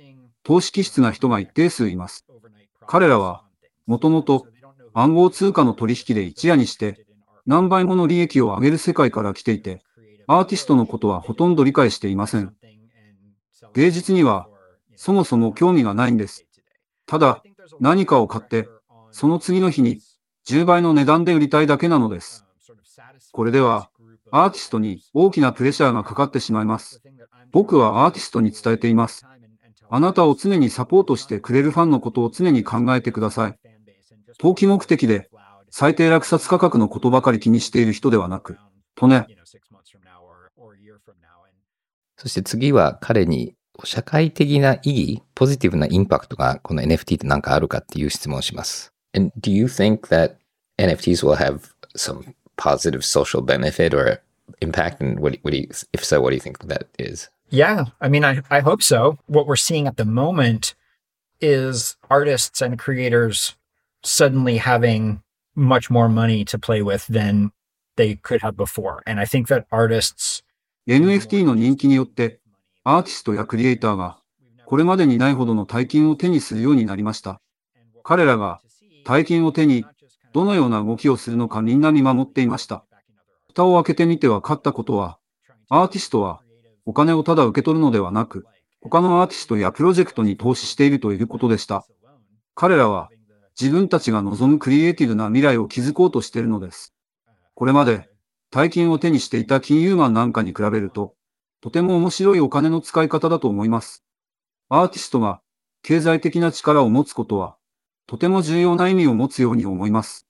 [0.45, 2.27] 投資気質な人が一定数います。
[2.87, 3.43] 彼らは
[3.87, 4.47] もともと
[4.93, 7.07] 暗号通貨の取引で一夜にして
[7.47, 9.83] 何倍もの利益を上げる世界から来ていて、
[10.27, 12.55] アーティストのことはほとんど理解していません。
[13.75, 14.49] 芸術には
[14.97, 16.45] そもそも興味がないんです。
[17.07, 17.43] ただ
[17.81, 18.69] 何かを買って、
[19.11, 20.01] その次の日に
[20.47, 22.45] 10倍の値段で売りたいだけなのです。
[23.33, 23.91] これでは
[24.31, 27.03] アーティストに大きなプレッシャーがかかってしまいます。
[27.51, 29.27] 僕はアーティストに伝えています。
[29.91, 33.59] あなたを常にサポートしてくれるファンのことを常に考えてください。
[34.39, 35.31] 投機目的で
[35.71, 38.59] 最低落札価格のことばかり気にしている人ではなく、
[38.95, 39.27] とね。
[42.18, 48.94] そして次は彼に社会的な意義、ポジティブなインパクトがこの NFT って何かあるかっていう質問をします。
[49.16, 50.36] And do you think that
[50.78, 54.22] NFTs will have some positive social benefit or
[54.62, 55.02] impact?
[55.02, 57.30] And what, what do you, if so, what do you think that is?
[57.50, 59.18] Yeah, I mean, I, I hope so.
[59.28, 60.76] What we're seeing at the moment
[61.40, 63.56] is artists and creators
[64.04, 65.22] suddenly having
[65.56, 67.52] much more money to play with than
[67.96, 69.04] they could have before.
[69.06, 70.42] And I think that artists
[70.89, 72.41] NFT の人気によって、
[72.83, 74.19] アーティストやクリエイターが、
[74.65, 77.43] これまでにないほどの大金を手にするようになりました。
[78.03, 78.63] 彼らが、
[79.05, 79.85] 大金を手に、
[80.33, 82.87] どのような動きをするのかみんな見守っていました。
[83.49, 85.19] 蓋を開けてみて分かったことは、
[85.69, 86.41] アーティストは、
[86.87, 88.47] お金をただ受け取るのではなく、
[88.81, 91.85] 他のアーティストやプロジェクトに投資しているということでした。
[92.55, 93.11] 彼らは、
[93.61, 96.95] 自分たちが望むクリエイティブな未来を築こうとしているのです。
[97.55, 98.09] これまで、
[98.51, 101.15] 大金を手にしていた金融マンなんかに比べると、
[101.61, 104.05] とても面白いお金の使い方だと思います。
[104.69, 105.41] アーティストが
[105.83, 107.57] 経済的な力を持つことは、
[108.07, 110.27] とても重要な意味を持つように思います。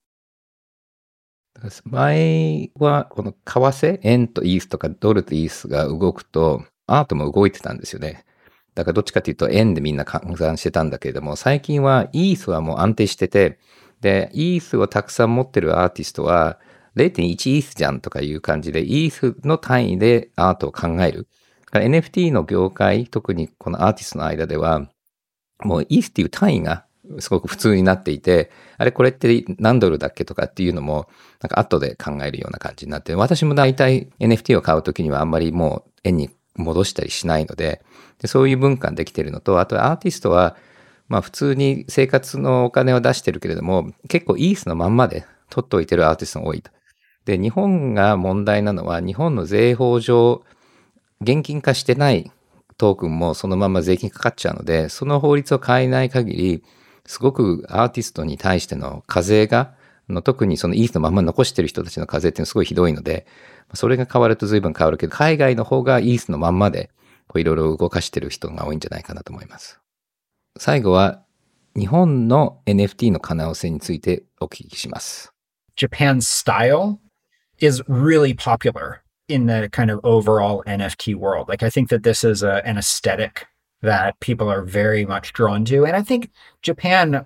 [1.84, 8.24] 前は、この為替、円とイースとかドルとイースが動くと、アートも動いてたんですよね。
[8.74, 13.58] だからどっちかというと円でみんな換算してたんだけれども、最近はイースはもう安定してて、
[14.00, 16.60] で、イースをたくさん持ってるアーティストは、
[16.98, 21.26] 0.1イースじゃんとかいう感じで、イースの単位でアートを考える。
[21.72, 24.88] NFT の業界、特にこのアーティストの間では、
[25.62, 26.84] もうイースっていう単位が
[27.18, 31.08] すごく普通になっていて、あれこれって何ドルだっけとかっていうのも、
[31.40, 37.82] なんか後で考えるような感じになって、私も大体 NFT を買うときにはあんまりもう円に戻したりしないので
[38.20, 40.56] で、そういう文化できてるのと、あとアーティストは、
[41.08, 46.70] まあ普通に生活のお金を出してるけれども、結構イースのまんまで取っておいてるアーティストが多いと。
[47.28, 50.42] で、日本が問題なのは、日本の税法上、
[51.20, 52.32] 現金化してない
[52.78, 56.64] トークンもそのまま税金かかっちゃうので、その法律を変えない限り、
[57.04, 59.74] すごくアーティストに対しての課税が、
[60.08, 63.26] の特にそのイースのまま残してる人たちの課税っていうのはすごいひどいので、
[63.74, 66.88] それが変わると随分変わるけど、海外の方がイースのまんまで、
[67.34, 69.80] いろいろ動かしてる人が多いんじゃないかなと思います。
[70.56, 71.22] 最後は、
[71.76, 75.34] 日本の NFT の可能性についてお聞きします。
[75.76, 76.96] Japan's style?
[77.59, 81.47] is really popular in the kind of overall NFT world.
[81.47, 83.47] Like, I think that this is a, an aesthetic
[83.81, 85.85] that people are very much drawn to.
[85.85, 86.29] And I think
[86.61, 87.25] Japan,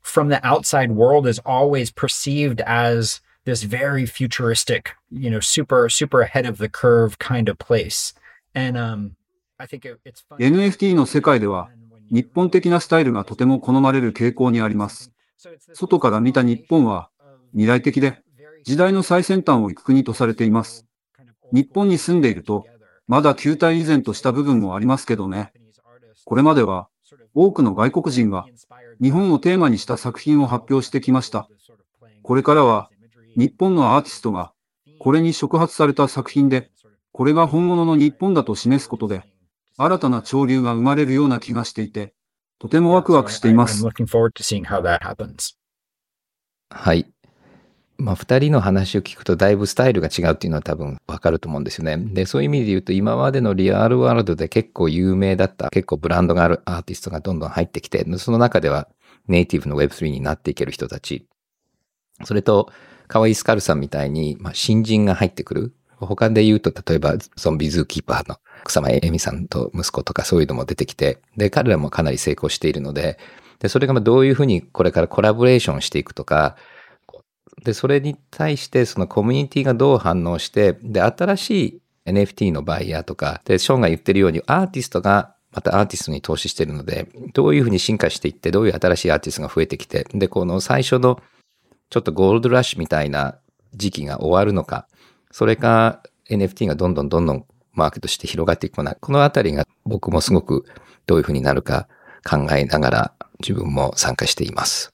[0.00, 6.22] from the outside world, is always perceived as this very futuristic, you know, super, super
[6.22, 8.12] ahead of the curve kind of place.
[8.54, 9.16] And um,
[9.58, 10.38] I think it, it's fun.
[10.38, 11.68] NFT の世界では、
[12.10, 15.12] 日本的なスタイルがとても好まれる傾向にあります。
[15.74, 17.10] 外から見た日本は
[17.52, 18.22] 未来的で
[18.69, 20.85] 時代の最先端を行く国とされています。
[21.51, 22.67] 日本に住んでいると、
[23.07, 25.51] まだ球体依然とした部分もありますけどね。
[26.23, 26.87] これまでは
[27.33, 28.45] 多くの外国人が
[29.01, 31.49] 日本をテーマにした作品を発表してきました。
[32.21, 32.91] これからは
[33.35, 34.53] 日本のアーティストが
[34.99, 36.69] これに触発された作品で、
[37.11, 39.23] これが本物の日本だと示すことで、
[39.77, 42.13] 新たな潮流が生まれるような気がしていて、
[42.59, 43.83] とてもワクワクしています。
[43.83, 45.55] looking forward to seeing how that happens.
[46.69, 47.11] はい。
[47.99, 51.97] まあ、二人の話を聞くとだいぶスタイルが違うっていうのは多分わかると思うんですよね。
[51.97, 58.87] で、そういう意味で言うと今までのリアルワールドで結構有名だった、結構ブランドがあるアーティストがどんどん入ってきて、その中では
[59.27, 61.27] ネイティブの Web3 になっていける人たち。
[62.23, 62.71] それと、
[63.07, 65.73] カワイスカルさんみたいに、まあ、新人が入ってくる。
[65.97, 73.17] 他で言うと、例えばゾンビズーキーパーの草間恵美さんと息子とかそういうのも出てきて、で、彼らもかなり成功しているので、
[73.59, 76.55] で、それがまあどういうふうにこれからコラボレーションしていくとか、
[77.63, 91.21] で、それに対してそのコミュニティがどう反応して、で、新しい NFT のバイヤーとか、で、ショーンが言ってるようにアーティストがまたアーティストに投資してるので、どういうふうに進化していって、どういう新しいアーティストが増えてきて、で、この最初の
[91.89, 93.37] ちょっとゴールドラッシュみたいな
[93.73, 94.87] 時期が終わるのか、
[95.31, 100.65] それか NFT がどんどんどんどんマーケットして広がっていくのか、このあたりが僕もすごく
[101.07, 101.87] どういうふうになるか
[102.23, 104.91] 考えながら自分も参加しています。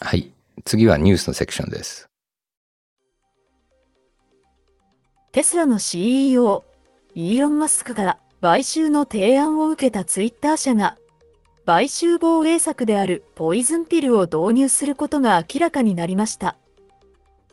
[0.00, 0.32] はい。
[0.64, 2.08] 次はニュースのセクションです。
[5.32, 6.64] テスラの CEO、
[7.14, 10.96] イーロン・マスクから買収の提案を受けたツイッター社が、
[11.66, 16.56] 買収防衛策であるポイズンピルを導入することが明らかになりました。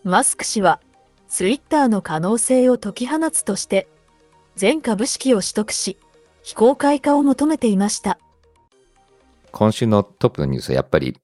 [0.03, 0.79] マスク氏は、
[1.27, 3.87] ツイッターの可能性を解き放つとして、
[4.55, 5.97] 全株式を取得し、
[6.43, 8.19] 非公開化を求めていました。
[9.51, 11.17] 今週のトップのニュースはやっぱり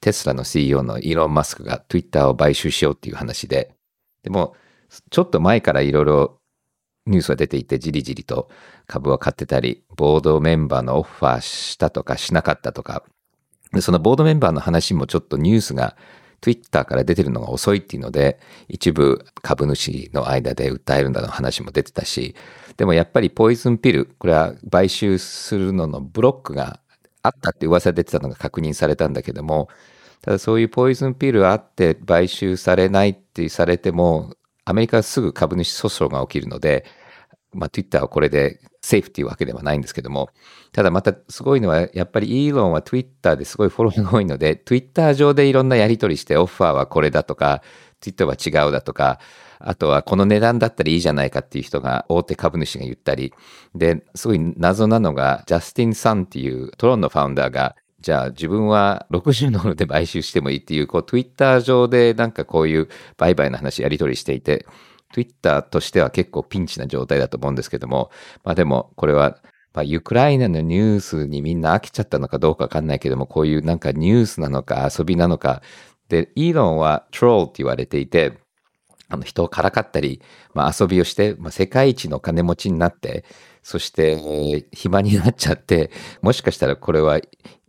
[0.00, 3.74] テスラの CEO のイーロン・マスクが Twitter を買収しようっていう話で、
[4.22, 4.54] でも
[5.10, 6.38] ちょっと前からいろいろ
[7.06, 8.48] ニュースが出ていてじりじりと
[8.86, 13.04] 株を買ってたり、ボードメンバーのオファーしたとかしなかったとか、
[13.80, 15.96] そのボードメンバーの話もちょっとニュースが
[16.40, 22.34] Twitter から出てるのが遅いっていうので、一部株主の間で訴えるんだの話も出てたし、
[22.76, 26.80] でもやっぱりポイズンピル、これは買収するののブロックが
[27.26, 29.68] あったって噂出てたのが確認されたんだけども、
[30.22, 34.34] ただそういうポイズンピールあって買収されないってされても、
[34.64, 36.84] アメリカはすぐ株主訴訟が起きるので、
[37.52, 40.30] まあ、Twitter はこれでセーフっていうわけではないんですけども、
[40.72, 47.62] ただまたすごいのは、やっぱりイーロンは Twitter ですごいフォローが多いので、Twitter 上でいろんなやり取りして、オファーはこれだとか、
[48.00, 49.20] Twitter は違うだとか、
[49.58, 53.32] あとはこの値段だったらいいじゃないかっていう人が大手株主が言ったり、
[53.74, 64.66] で、すごい謎なのが、ジャスティン・サンっていうトロンのファウンダーが、じゃあ自分は60ドルで買収してもいいっていう、こう Twitter 上でなんかこういう売買の話やり取りしていて、
[65.12, 68.10] Twitter としては結構ピンチな状態だと思うんですけども、
[68.44, 69.38] まあでもこれは、
[69.72, 75.62] まあ、ウクライナのニュースにみんな飽きちゃったのかどうかわかんないけども、こういうなんかニュースなのか遊びなのか、
[76.08, 78.38] で、イーロンはトロールって言われていて、
[79.08, 80.20] あの人をからかったり、
[80.54, 83.24] まあ、遊びをして、まあ、世界一の金持ちになって、
[83.62, 85.90] そして、えー、暇になっちゃって、
[86.22, 87.20] もしかしたらこれは、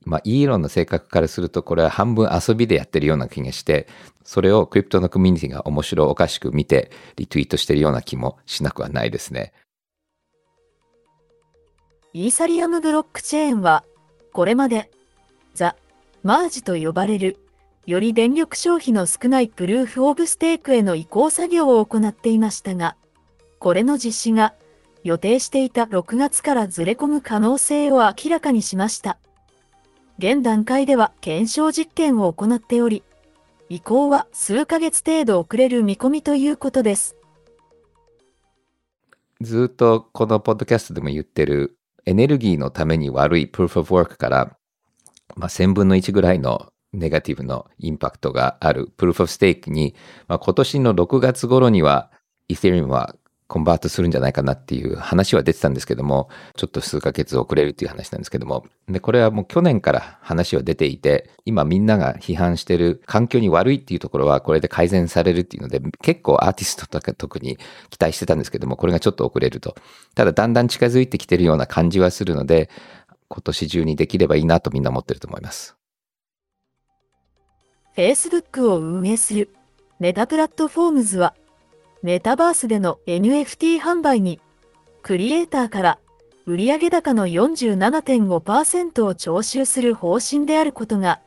[0.04, 3.88] まあ、イーロンの性格からすると、これは半分遊びでやってるような気がして、
[4.24, 9.54] それをクリプトのコミュニティが面白おかしく見て、リツイートしてるような気もしなくはないですね。
[12.14, 13.84] イーサリアムブロックチェーンは、
[14.34, 14.90] これまで、
[15.54, 15.76] ザ・
[16.24, 17.38] マージと呼ばれる
[17.88, 22.98] より電力消費の少ないプルーフ・オブ・ステークへの移行作業を行っていましたが、
[23.60, 24.54] これの実施が
[25.06, 29.18] 予定していた6月からずれ込む可能性を明らかにしました。
[30.18, 33.04] 現段階では検証実験を行っており、
[33.70, 37.16] 移行は数ヶ月程度遅れる見込みということです。
[39.40, 44.58] ずっとこのポッドキャストでも言ってるエネルギーのために悪いプルーフ・オブ・ワークから、
[45.38, 49.96] まあ、1000分の1ぐらいのネガティブのインパクトがあるプルーフ・オブ・ステークに、
[50.28, 52.12] まあ、今年の6月頃には
[52.48, 53.16] イー t リ r は
[53.48, 67.58] コンバートするんじゃないかなっていう話は出てたんですけども、ちょっと数ヶ月遅れるっていう話なんですけども、で、これはもう去年から話は出ていて、今みんなが批判してる環境に悪いっていうところはこれで改善されるっていうので、結構アーティストとか特に
[67.90, 69.76] 期待してたんですけども、これがちょっと遅れると。
[70.14, 72.70] ただだんだん近づいてきてるような感じはするので、
[73.30, 75.78] 今年中にできればいいなとみんな思ってると思います。
[77.98, 79.50] Facebook を運営する
[80.00, 81.34] メタプラットフォームズは、
[82.04, 84.40] メタバースでの NFT 販売に、
[85.02, 86.00] クリエイターから
[86.46, 91.22] 売上高の47.5%を徴収する方針であることが、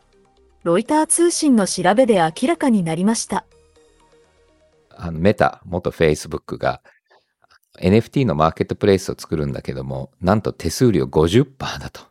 [0.62, 3.44] ロイター通信の調べで明らかになりました。
[4.90, 6.83] あのメタ、元 Facebook が
[7.80, 12.10] NFT のマーケットプレイスを作るんだけども、なんと手数料50%だと。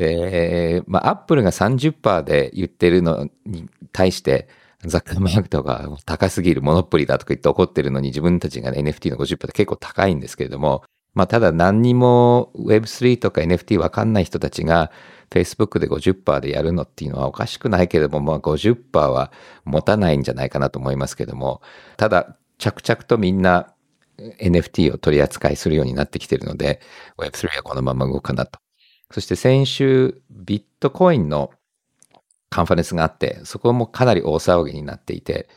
[0.00, 4.48] で、まあ、アップルが30%で言ってるのに対して、
[4.86, 14.90] ザッカーマークとか高すぎるモノポリだとか言って怒ってるのに自分たちが、ね、NFT の50%って結構高いんですけれども、まあ、ただ何にも Web3 とか NFT わかんない人たちが
[15.30, 19.30] Facebook で50%でやるのっていうのはおかしくないけれども、まあ50%は
[19.66, 21.60] 持たないんじゃないかなと思いますけれども、
[21.98, 23.74] ただ着々とみんな
[24.40, 26.80] NFT を取り扱いするようになってきてるので、
[27.18, 28.58] Web3 はこのまま動くかなと。
[29.12, 31.50] そして先週、ビットコインの
[32.48, 35.48] カンファレンスがあって、そこもかなり大騒ぎになっていて、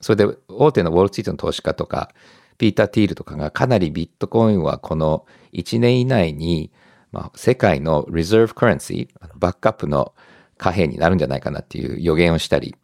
[0.00, 2.10] それで大手のウォールツイートの投資家とか、
[2.58, 6.72] ピーター・ティールとかがかなりビットコインはこの1年以内に、
[7.12, 10.14] まあ、世界のリザーブカレンシー、バックアップの
[10.58, 12.76] 貨幣になるんじゃないかなっていう予言をしたり、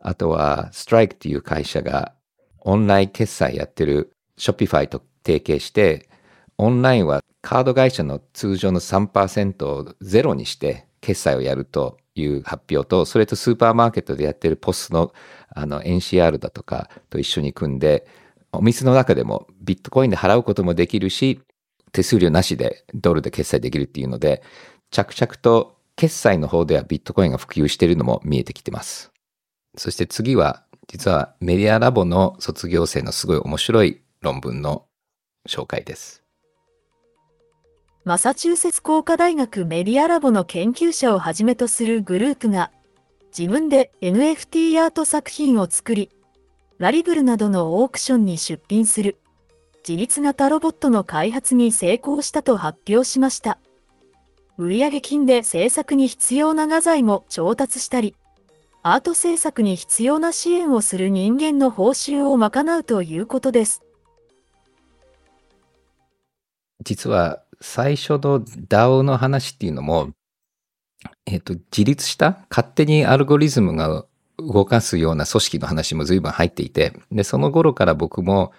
[0.00, 2.12] あとはストライクっていう会社が
[2.60, 6.08] オンライン決済やってるショッピファイと提携して、
[6.62, 15.12] オンラインはカード会社の通常の3%をゼロにして決済をやるという発表と、それとスーパーマーケットでやってるポスの
[15.48, 18.06] あの NCR だとかと一緒に組んで、
[18.52, 21.40] お店の中でもビットコインで払うこともできるし、
[21.90, 24.40] 手数料なしでドルで決済できるっていうので、
[24.92, 29.10] 着々と決済の方ではビットコインが普及しているのも見えてきてます。
[29.76, 34.84] そして次は、実はメディアラボの卒業生のすごい面白い論文の
[35.48, 36.21] 紹介です。
[38.04, 42.72] マサチューセッツ工科大学メディアラボの研究者をはじめとするグループが、
[43.36, 46.10] 自分で NFT アート作品を作り、
[46.78, 49.18] ラリブルなどのオークションに出品する、
[49.86, 53.58] 自立型ロボットの開発に成功したと発表しました。
[54.58, 58.16] 売上金で制作に必要な画材も調達したり、
[58.82, 63.80] アート制作に必要な支援をする人間の報酬を賄うということです。
[66.82, 70.10] 実は最初の DAO の話っていうのも、
[71.26, 74.04] えっ、と、自立した勝手にアルゴリズムが
[74.38, 78.52] 動かすような組織の話も随分入っていて、で、その頃から僕も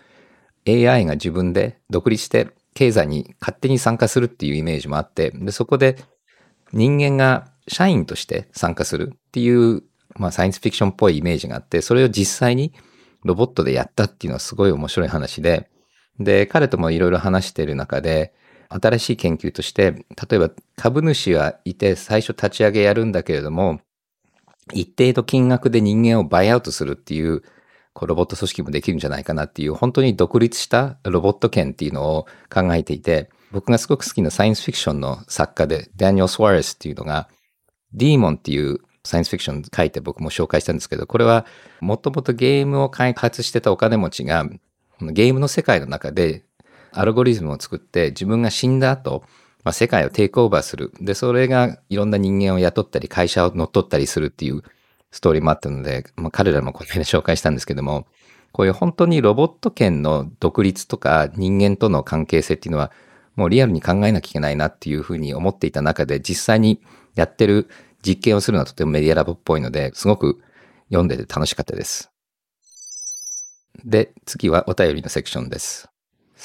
[0.67, 5.97] AI が自分で独立して経済に勝手に参加するっていうイメージもあって、で、そこで
[6.71, 9.83] 人間が社員として参加するっていう、
[10.15, 12.73] まあサイエンスフィクションっぽいイメージがあって、それを実際に
[13.23, 15.69] ロボットでやったっていうのはすごい面白い話で、
[16.19, 18.33] で、彼ともいろいろ話してる中で、
[18.70, 23.82] 新しい研究として、例えば株主はいて最初立ち上げやるんだけれども、
[24.72, 27.41] 一定の金額で人間をバイアウトするっていう、
[27.93, 37.30] こうロボット組織もできるんじゃないかなっていう、本当に独立したロボット圏っていうのを考えていて、僕がすごく好きなサイエンスフィクションの作家で、ダニエル・スワレスっていうのが、
[37.93, 41.45] ディーモンっていうサイエンスフィクション書いて僕も紹介したんですけど、これは
[41.82, 44.49] もともとゲームを開発してたお金持ちが、
[45.01, 46.45] ゲームの世界の中で
[46.93, 49.23] アルゴリズムを作って自分が死んだ後、
[49.63, 50.91] まあ、世界をテイクオーバーする。
[50.99, 54.61] で、それがいろんな人間を雇ったり、会社を乗っ取ったりするっていう
[55.11, 58.07] ストーリーもあったので、まあ、彼らもこの辺で紹介したんですけども、
[58.51, 62.91] こういう本当にロボット圏の独立とか人間との関係性っていうのは、
[63.35, 66.81] もうリアルに考えなきゃいけないなっていうふうに思っていた中で、実際に
[67.15, 67.67] やってる
[68.05, 70.41] 実験をするのはとてもメディアラボっぽいので、すごく
[70.89, 72.11] 読んでて楽しかったです。
[73.83, 75.92] で、次はお便りのセクションです。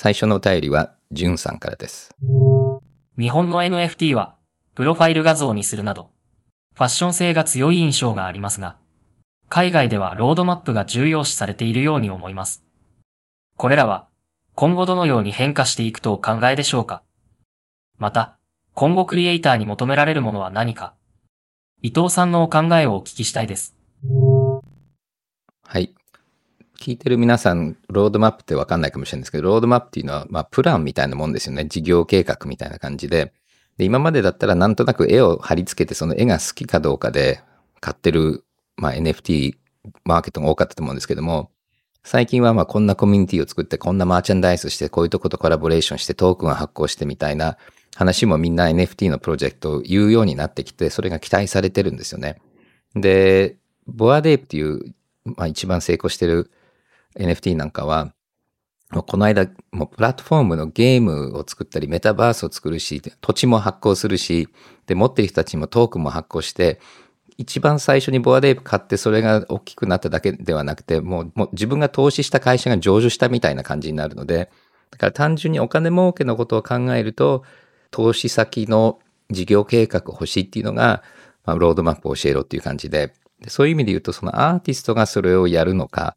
[0.01, 2.15] 最初のお便りは、じゅんさんからです。
[3.19, 4.37] 日本の NFT は、
[4.77, 6.13] プロファイル画像にするなど、
[6.77, 8.77] ファッション性が強い印象がありますが、
[9.49, 12.65] 海外ではロードマップが重要視されているように思います。
[13.57, 14.07] これらは、
[14.55, 17.03] 今後どのように変化していくとお考えでしょうか
[17.99, 18.39] また、
[18.75, 20.95] 今後クリエイターに求められるものは何か
[21.83, 23.75] 伊藤さんのお考えをお聞きしたいです。
[25.65, 25.93] はい。
[26.81, 31.65] 聞いてる皆さん、ロードマップってわかんないかもしれないんですけど、ロードマップっていうのは、まあ、プランみたいなもんですよね。
[31.65, 33.33] 事業計画みたいな感じで。
[33.79, 37.41] で、今までだったらなんとなく絵を貼り付けて、その絵が好きかどうかで
[37.81, 38.45] 買ってる、
[38.77, 39.55] まあ、NFT
[40.05, 41.51] マーケットが多かったと思うんですけども、
[42.05, 47.59] 最近はまあこんなコミュニティを作って、こんなマーチャンダイスして、こういうとことコラボレーションして、トークンを発行してみたいな
[47.97, 52.41] 話もみんな NFT のプロジェクトを言うようになってきて、それが期待されてるんですよね。
[52.95, 53.57] で、
[53.87, 56.51] ボアデープっていう、まあ一番成功してる
[57.19, 58.13] NFT なんかは、
[58.91, 64.49] この間、もうプラットフォームのゲームを作ったり、メタバースを作るし、土地も発行するし、
[64.87, 66.81] で、持ってる人たちもトークンも発行して、
[67.37, 74.51] 一番最初にボアデープ買ってそれが大きくなっただけではなくて、もうもう自分が投資した会社が上場したみたいな感じになるので、
[74.91, 77.45] だから単純にお金儲けのことを考えると、
[77.91, 78.99] 投資先の
[79.31, 81.03] 事業計画欲しいっていうのが、
[81.45, 86.17] まあ、ロードマップを教えろっていう感じでで、そういう意味で言うと、そのアーティストがそれをやるのか、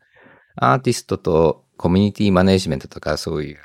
[0.64, 3.58] アーティストとコミュニティマネジメントとかそういう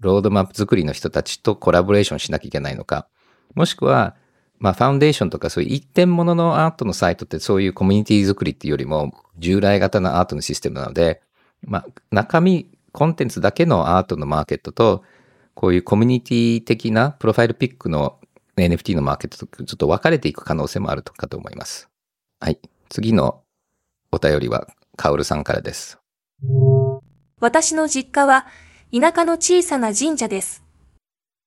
[0.00, 3.06] ロードマップ作りの人たちとコラボレーションしなきゃいけないのか、
[3.54, 4.16] もしくは、
[4.58, 11.22] まあ、ファウンデーションとかそういう一点物のアートのサイトってそういうコミュニティ作りっていうよりも従来型のアートのシステムなので、
[11.62, 15.04] まあ、中身、コンテンツだけのアートのマーケットと、
[15.54, 18.18] こういうコミュニティ的なプロファイルピックの
[18.56, 21.88] NFT のマーケットとちょっと分かれていく可能性もあるとかと思います。
[22.40, 22.58] はい。
[22.88, 23.42] 次の
[24.10, 24.66] お便りは、
[24.96, 26.01] カオルさんからです。
[27.42, 28.46] 私の実家は
[28.92, 30.62] 田舎の小さな神社です。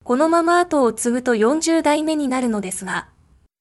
[0.04, 3.08] このまま後を継ぐと40代目になるのですが、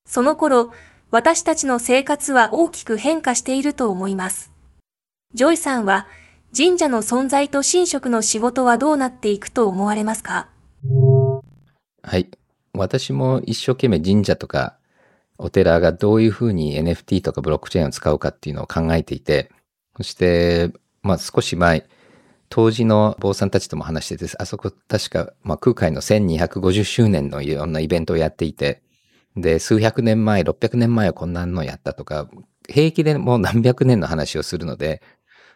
[0.04, 0.72] その頃、
[1.12, 4.50] 私たちの生活は大きく変化していると思います。
[5.32, 6.08] ジョイさんは
[6.54, 10.48] 神社の存在と神職の仕事はどうなっていくと思われますか？
[12.02, 12.28] はい。
[12.72, 14.76] 私も一生懸命神社とか
[15.38, 19.52] お寺がどういうふうに NFT とかブロックチェーンを使うかっていうのを考えていて、
[19.96, 20.72] そして、
[21.02, 21.86] まあ少し前、
[22.54, 28.80] 当時の坊さんたちとも話してて、あそこ確か、まあ空海の1250周年のいろんなイベントをやっていて、
[29.34, 32.28] で、数百年前、600年前はこんなのやったとか、
[32.68, 35.02] 平気でもう何百年の話をするので、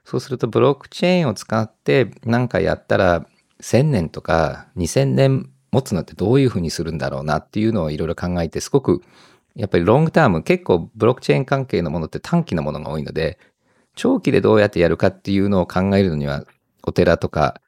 [0.04, 3.28] そうするとブロックチェーンを使って何かやったら
[3.62, 9.02] 1000年とか2000年持つのってどういうふうにするんだろうなっていうのをいろいろ考えてすごく
[9.54, 13.38] やっぱりロングターム結構ブロックチェーン関係のものって短期のものが多いので
[13.94, 16.44] 長期でどうやってやるかっていうのを考えるのには
[16.88, 17.60] お寺とか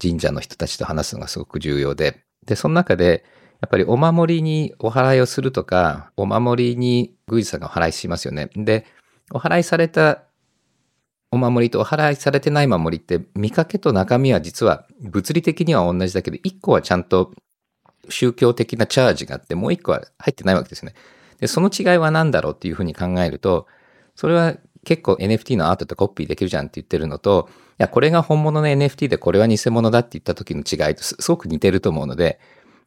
[0.00, 3.24] 神社の人たちと話すのがすごく重要ででその中で
[3.60, 8.86] やっぱりお守りにお祓いをするとかお守りに宮司さんがお祓いしますよねで
[9.32, 10.26] お祓いされた
[11.30, 17.32] お守りとお祓いされてない守りって見かけと中身は実は物理的には同じだけど、一個はちゃんと
[18.08, 20.94] 宗教的なチャージがあって、もう一個は入ってないわけですね。
[21.40, 23.66] で、その違いは何だろうっていうふうに考えると、
[24.14, 27.48] それは結構 NFT のアートとコピーできるじゃんって言ってるのと、
[27.78, 32.38] や、これが本物の NFT でこれは偽物だって言った時の違いとすごく似てると思うので、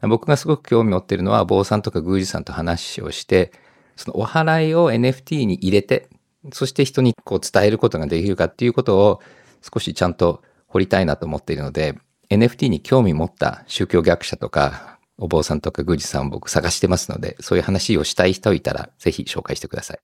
[0.02, 3.52] 僕がすごく興味持ってるのは、坊さんとか宮司さんと話をして、
[3.96, 6.08] そのお祓いを NFT に入れて、
[6.54, 9.22] そして人にこう伝えることができるかっていうことを
[9.62, 20.00] 少しちゃんと掘りたいなと思っているので、NFT に興味持った宗教学者とか、お坊さんとか宮司さんを僕探してますので、そういう話をしたい人いたら、ぜひ紹介してください。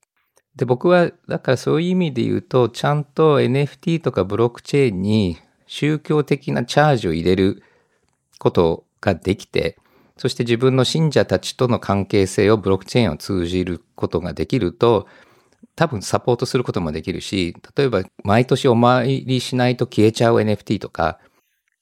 [0.56, 5.36] で、僕は、だからそういう意味で言うと、ちゃんと NFT とかブロックチェーンに
[5.66, 7.62] 宗教的なチャージを入れる
[8.38, 9.76] ことができて、
[10.16, 15.06] そして自分の信者たちとの関係性をブロックチェーンを通じることができると、
[15.74, 21.18] 多分サポートすることもできるし、例えば毎年お参りしないと消えちゃう NFT とか、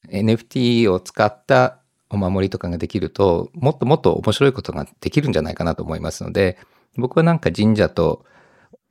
[0.09, 6.57] NFT を使ったお守りとかができると、もっともっと面白いことができるんじゃないかなと思いますので、
[6.97, 8.25] 僕はなんか神社と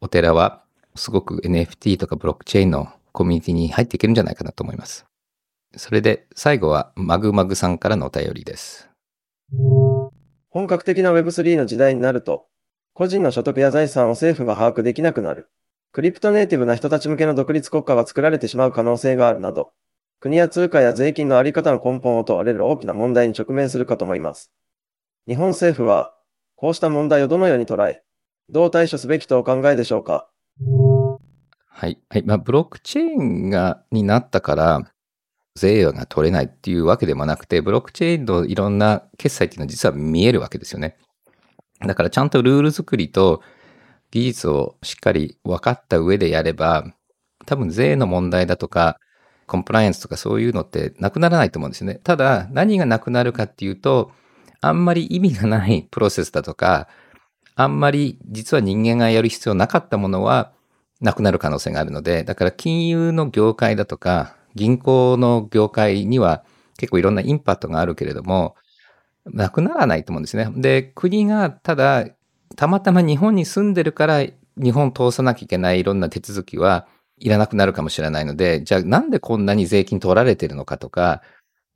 [0.05, 0.63] お寺は
[0.97, 5.07] すごく NFT とかブロックチェーンのコミュニティに入っていけるんじゃないかなと思います。
[5.77, 8.91] それで最後はマグマグさんからのお便りです。
[10.51, 12.45] 本格的な Web3 の時代になると、
[12.93, 15.49] 個人の所得や財産を政府が把握できなくなる。
[15.91, 19.73] クリプトネイティブな人たち向けの独立国家が作られてしまう可能性があるなど、
[20.21, 24.53] 国や通貨や税金のあり方の根本を問われる大きな問題に直面するかと思います。
[25.27, 26.15] 日本政府は、
[26.57, 28.03] こうした問題をどのように捉え、
[28.51, 30.29] どう対処すべきとお考えでしょうか？
[31.69, 31.99] はい。
[32.09, 32.23] はい。
[32.25, 34.83] まあ、ブロックチェーンが、になったから、
[35.57, 40.97] 税が取れないっていうわけでもなくて、ブロックチェーンのいろんな決済っていうのは実は見えるわけですよね。
[41.81, 43.43] だからちゃんとルール作りと
[44.11, 46.85] 技術をしっかり分かった上でやれば、
[47.47, 48.99] 多分税の問題だとか、
[49.47, 52.01] コンプライアンスとかそういうのってなくならないと思うんですよね。
[52.03, 54.13] ただ、何がなくなるかっていうと、
[54.61, 56.89] あんまり意味がないプロセスだとか、
[57.57, 60.53] あんまり実は人間がやる必要なかったものは
[61.01, 66.45] なくなる可能性があるので、だから金融の業界だとか、銀行の業界には
[66.79, 68.57] 結構いろんなインパクトがあるけれども、
[69.27, 70.51] なくならないと思うんですね。
[70.57, 72.07] で、国がただ、
[72.57, 74.25] たまたま日本に住んでるから
[74.57, 76.87] 日本通さなきゃいけないいろんな手続きは
[77.19, 81.23] いらなくなるかもしれないので、じゃあなんでこんなに税金取られてるのかとか、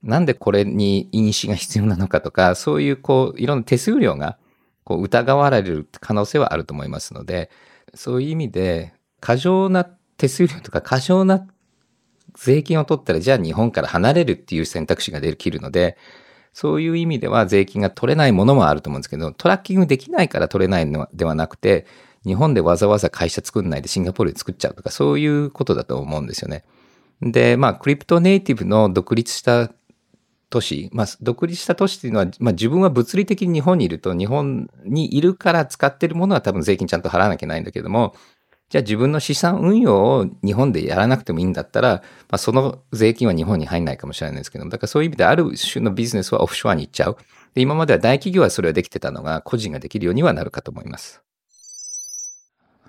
[0.02, 4.38] なんでこれに飲酒が必要なのかとか、そういうこう、いろんな手数料が
[4.89, 7.51] こう疑われる可能性はあると思いますので、
[7.93, 11.47] そういう意味で、過剰な手数料とか過剰な
[12.34, 15.99] 税金を取ったら、じゃあ日本から離れるっていう選択肢ができるので、
[16.55, 21.84] そういう意味では税金が取れないものもあると思うんですけど、トラッキングできないから取れないのではなくて、
[22.24, 26.64] 日本でわざわざ会社作んないでシンガポールで作っちゃうとか、そういうことだと思うんですよね。
[27.20, 29.70] で、まあ、クリプトネイティブの独立した
[30.51, 38.14] 都市、まあ、独立した都市っていうのは、まあ、自分は物理的に日本にいると、日本にいるから使ってるものは多分税金ちゃんと払わなきゃいけないんだけども、
[38.70, 47.16] じゃあ自分の資産運用を日本でやらなくてもいいんだったら、まあ、その税金は日本に入んないかもしれないですけども、だからそういう意味である種のビジネスはオフショアに行っちゃう。
[47.55, 51.22] で今までは大企業はそれはできてたのが個人ができるようにはなるかと思います。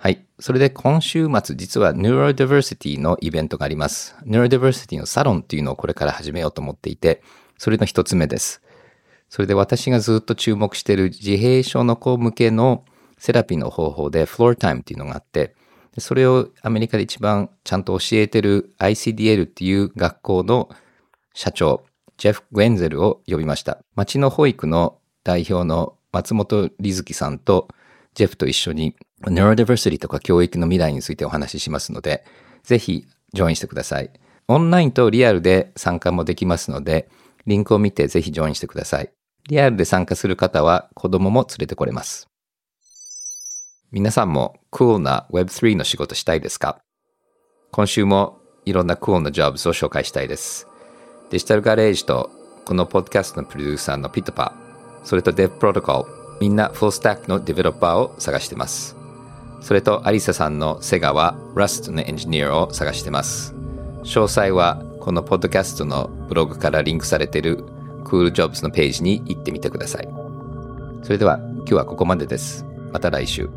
[0.02, 0.26] はい。
[0.40, 4.16] それで今週末、実は Neurodiversity のイベントがあります。
[4.26, 7.22] Neurodiversity のサロンっていうのをこれから始めようと思っていて、
[7.60, 8.64] それの一つ目です。
[9.30, 12.84] それで私がずっと注目している自閉症の子向けの
[13.20, 15.54] セラピーの方法で Floor Time っていうのがあって、
[16.00, 20.70] それをアメリカで一番ちゃんと教えてる ICDL っていう学校の
[21.34, 21.84] 社長、
[22.18, 23.80] ジェフ・グエンゼルを呼びました。
[23.96, 27.68] 町の保育の代表の松本里月さんと
[28.16, 28.96] ジェフと一緒に
[29.28, 32.24] ネロディバーシティとか教育の未来についてお話ししますので、
[32.64, 34.12] ぜひジョインしてください。
[34.48, 37.10] オンラインとリアルで参加もできますので、
[37.50, 39.12] リンクを見てぜひジョインしてください。
[39.50, 42.30] リアルで参加する方は子供も連れてこれます。
[43.92, 46.80] 皆さんもクールな Web3 の仕事したいですか？
[47.72, 50.68] 今週もいろんなクールな jobs を紹介したいです。
[51.32, 52.30] デジタルガレージと
[52.66, 56.06] このポッドキャストのプロデューサーの PitPa、それと Dev Protocol、
[56.40, 58.96] みんなフルスタックのデベロッパーを探してます。
[59.62, 63.56] それとアリサさんのセガは Rust のエンジニアを探してます。
[64.04, 67.64] 詳細はこのポッドキャストのブログからリンクされている
[68.06, 70.08] クールジョブズのページに行ってみてください。
[71.02, 72.64] それでは今日はここまでです。
[72.94, 73.50] また来週。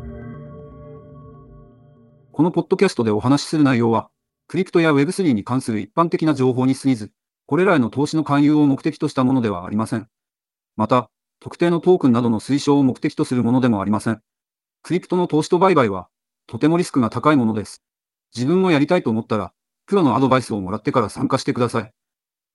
[2.31, 4.09] このポッドキャストでお話しする内容は、
[4.47, 7.11] クリプトや Web3 に関する一般的な情報に過ぎず、
[7.45, 10.07] これらへの投資の勧誘を目的としたものではありません。
[10.75, 14.23] また、特定のトークンなどの推奨を目的とするものでもありません。
[14.81, 16.07] クリプトの投資と売買は、
[16.47, 17.83] とてもリスクが高いものです。
[18.33, 19.53] 自分もやりたいと思ったら、
[19.85, 21.91] プロのアドバイスをもらってから参加してください。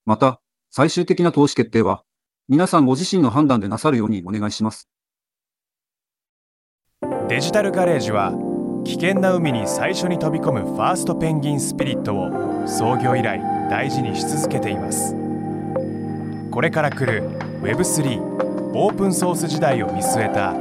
[0.06, 2.04] また、最終的な投資決定は、
[2.48, 4.88] 皆さんご自身の判断でなさるようにお願いします。
[7.28, 8.32] デジタルガレージは、
[8.84, 15.14] 危険な海に最初に飛び込むファーストペンギンスピリットを創業以来大事にし続けています
[16.50, 17.28] これから来る
[17.60, 20.54] Web3 オープンソース時代を見据えた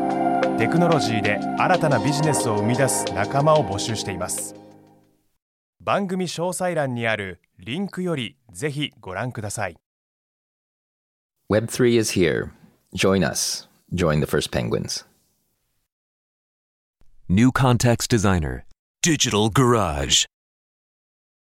[0.58, 4.54] テクノロジーで新たなビジネスを生み出す仲間を募集しています
[5.88, 9.78] 番組詳細欄にあるリンクよりぜひご覧ください
[11.50, 12.50] Web3 is here.
[12.94, 13.70] Join us.
[13.94, 15.06] Join the first penguins.
[17.30, 18.66] New Context Designer,
[19.02, 20.26] Digital Garage.